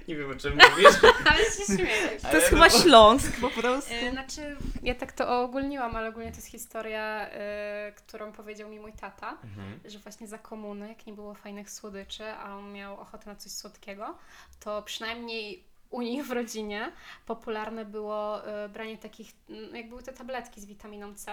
[0.09, 0.95] Nie wiem o czym mówisz.
[1.31, 2.21] Ale się śmieję.
[2.21, 3.95] To jest chyba no bo- Śląsk po prostu.
[3.95, 8.81] E, Znaczy, ja tak to ogólniłam, ale ogólnie to jest historia, e, którą powiedział mi
[8.81, 9.81] mój tata, Mhm.
[9.85, 13.53] że właśnie za komuny, jak nie było fajnych słodyczy, a on miał ochotę na coś
[13.53, 14.19] słodkiego,
[14.61, 16.93] to przynajmniej u nich w rodzinie
[17.27, 21.33] popularne było e, branie takich, mm, jak były te tabletki z witaminą C,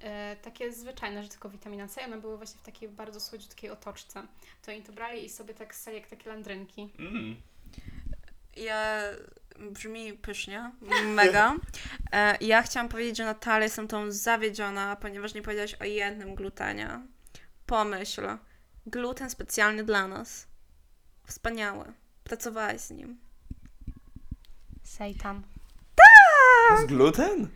[0.00, 3.70] e, takie zwyczajne, że tylko witamina C, i one były właśnie w takiej bardzo słodziutkiej
[3.70, 4.22] otoczce.
[4.62, 6.88] To oni to brali i sobie tak ssali jak takie landrynki.
[6.98, 7.36] Mm.
[8.56, 9.02] Ja
[9.70, 10.70] brzmi pysznie,
[11.04, 11.54] mega.
[12.12, 17.00] E, ja chciałam powiedzieć, że Natalia jestem tą zawiedziona, ponieważ nie powiedziałaś o jednym glutenie.
[17.66, 18.22] Pomyśl,
[18.86, 20.46] gluten specjalny dla nas.
[21.26, 21.92] Wspaniały.
[22.24, 23.18] Pracowałaś z nim.
[24.82, 25.42] Seitan.
[25.94, 27.48] To jest gluten?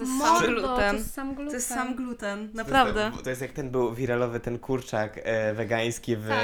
[0.00, 0.96] To jest Mordo, sam To gluten.
[0.96, 1.48] jest sam gluten.
[1.50, 3.00] To jest sam gluten, naprawdę.
[3.00, 6.38] To jest, to jest jak ten był wiralowy ten kurczak e, wegański w, Tak.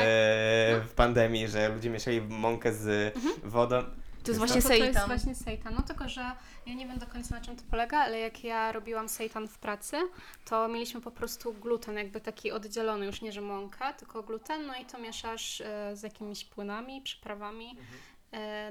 [0.89, 3.83] w pandemii, że ludzie mieszali mąkę z wodą.
[3.83, 5.75] To jest No właśnie to, to jest właśnie seitan.
[5.75, 6.21] No tylko, że
[6.67, 9.59] ja nie wiem do końca na czym to polega, ale jak ja robiłam seitan w
[9.59, 9.97] pracy,
[10.45, 14.75] to mieliśmy po prostu gluten, jakby taki oddzielony, już nie, że mąka, tylko gluten, no
[14.83, 17.67] i to mieszasz e, z jakimiś płynami, przyprawami.
[17.67, 17.83] E,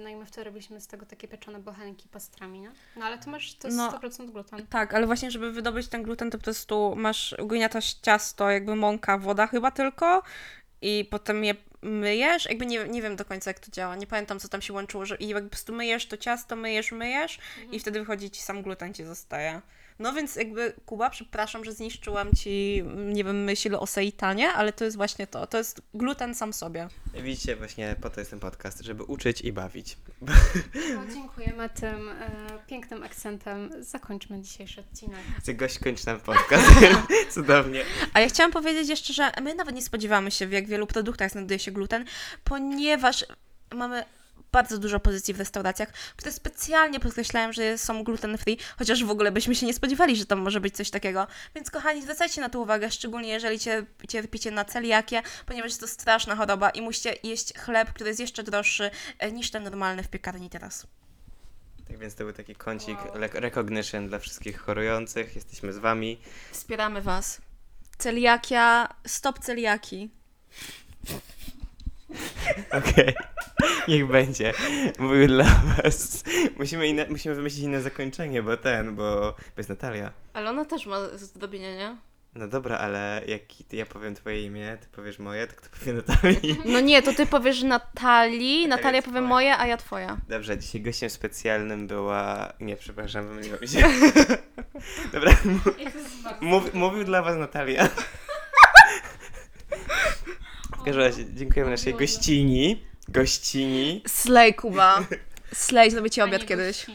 [0.02, 2.72] no i my wtedy robiliśmy z tego takie pieczone bochenki pastrami, nie?
[2.96, 3.92] No ale to masz, to jest No.
[3.92, 4.68] 100% gluten.
[4.68, 9.18] Tak, ale właśnie, żeby wydobyć ten gluten, to po prostu masz, ugniatasz ciasto, jakby mąka,
[9.18, 10.24] woda chyba tylko
[10.82, 14.40] i potem je myjesz, jakby nie, nie wiem do końca jak to działa, nie pamiętam
[14.40, 17.40] co tam się łączyło, że i jakby po prostu myjesz to ciasto, myjesz, myjesz
[17.72, 19.62] i wtedy wychodzi ci sam gluten ci zostaje.
[20.00, 24.86] No więc jakby Kuba, przepraszam, że zniszczyłam ci, nie wiem, myśl o seitanie, ale to
[24.86, 26.88] jest właśnie to, to jest gluten sam sobie.
[27.14, 29.98] Widzicie, właśnie po to jest ten podcast, żeby uczyć i bawić.
[30.96, 32.30] No, dziękujemy tym e,
[32.68, 33.70] pięknym akcentem.
[33.80, 35.20] Zakończmy dzisiejszy odcinek.
[35.40, 36.66] Chcę gość kończy nam podcast.
[37.34, 37.84] Cudownie.
[38.14, 41.32] A ja chciałam powiedzieć jeszcze, że my nawet nie spodziewamy się, w jak wielu produktach
[41.32, 42.06] znajduje się gluten,
[42.44, 43.26] ponieważ
[43.74, 44.06] mamy
[44.56, 49.32] bardzo dużo pozycji w restauracjach, które specjalnie podkreślają, że są gluten free, chociaż w ogóle
[49.32, 51.28] byśmy się nie spodziewali, że tam może być coś takiego.
[51.56, 55.88] Więc kochani, zwracajcie na to uwagę, szczególnie jeżeli cier- cierpicie na celiakię, ponieważ jest to
[55.88, 60.08] straszna choroba i musicie jeść chleb, który jest jeszcze droższy e, niż ten normalny w
[60.08, 60.88] piekarni teraz.
[61.88, 63.14] Tak więc to był taki kącik Wow.
[63.34, 65.36] recognition dla wszystkich chorujących.
[65.36, 66.22] Jesteśmy z wami.
[66.52, 67.42] Wspieramy Was.
[67.98, 70.10] Celiakia, stop celiaki.
[72.80, 73.14] Okej.
[73.88, 74.54] Niech będzie.
[75.00, 76.24] Mówił dla was.
[76.58, 80.12] Musimy, inne, musimy wymyślić inne zakończenie, bo ten, bo, bo jest Natalia.
[80.34, 81.96] Ale ona też ma zdobienie, nie?
[82.36, 85.94] No dobra, ale jak ty, ja powiem twoje imię, ty powiesz moje, to kto powie
[85.94, 86.58] Natalii?
[86.74, 89.28] No nie, to ty powiesz Natalii, Natalia powie twoja.
[89.28, 90.18] moje, a ja twoja.
[90.30, 92.54] Dobrze, dzisiaj gościem specjalnym była...
[92.60, 93.84] Nie, przepraszam, pomyliło mi się.
[95.14, 95.38] Dobra,
[96.42, 97.90] mów, mówił dla was Natalia.
[100.86, 102.84] W każdym razie dziękujemy naszej gościni.
[103.08, 104.04] Gościni.
[104.08, 105.04] Slay, Kuba.
[105.54, 106.86] Slay, zrobię ci A obiad nie kiedyś.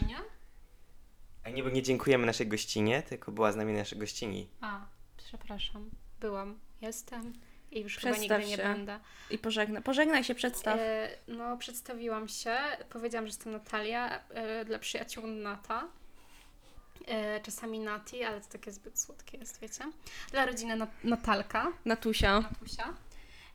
[1.43, 4.47] A nie, bo nie dziękujemy naszej gościnie, tylko była z nami nasza gościni.
[4.61, 4.85] A,
[5.17, 5.89] przepraszam.
[6.19, 7.33] Byłam, jestem
[7.71, 8.63] i już Przedstaw chyba nigdy nie się.
[8.63, 8.99] będę.
[9.29, 9.83] I pożegnaj.
[9.83, 10.79] Pożegnaj się, przedstaw.
[10.79, 12.57] E, no, przedstawiłam się.
[12.89, 15.87] Powiedziałam, że jestem Natalia e, dla przyjaciół Nata.
[17.07, 19.83] E, czasami Nati, ale to takie zbyt słodkie jest, wiecie.
[20.31, 22.39] Dla rodziny Nat- Natalka, Natusia.
[22.39, 22.93] Natusia.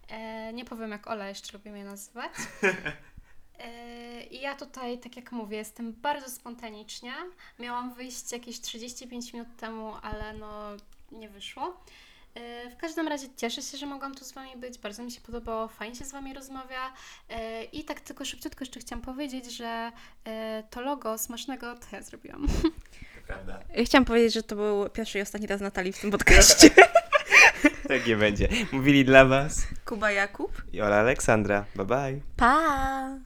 [0.08, 2.32] E, nie powiem jak Ola jeszcze lubię mnie nazywać.
[3.58, 7.12] E, I ja tutaj, tak jak mówię, jestem bardzo spontanicznie.
[7.58, 10.62] Miałam wyjść jakieś 35 minut temu, ale no
[11.12, 11.80] nie wyszło.
[12.34, 14.78] E, W każdym razie cieszę się, że mogłam tu z Wami być.
[14.78, 16.92] Bardzo mi się podobało, fajnie się z Wami rozmawia.
[17.28, 19.92] E, I tak tylko szybciutko jeszcze chciałam powiedzieć, że
[20.70, 22.46] to logo smacznego to ja zrobiłam.
[22.48, 22.52] To
[23.26, 23.60] prawda.
[23.74, 26.70] Ja chciałam powiedzieć, że to był pierwszy i ostatni raz Natalii w tym podcaście.
[27.88, 28.48] Tak nie będzie.
[28.72, 30.62] Mówili dla was Kuba Jakub.
[30.72, 31.64] i Ola Aleksandra.
[31.76, 32.20] Bye bye.
[32.36, 33.25] Pa!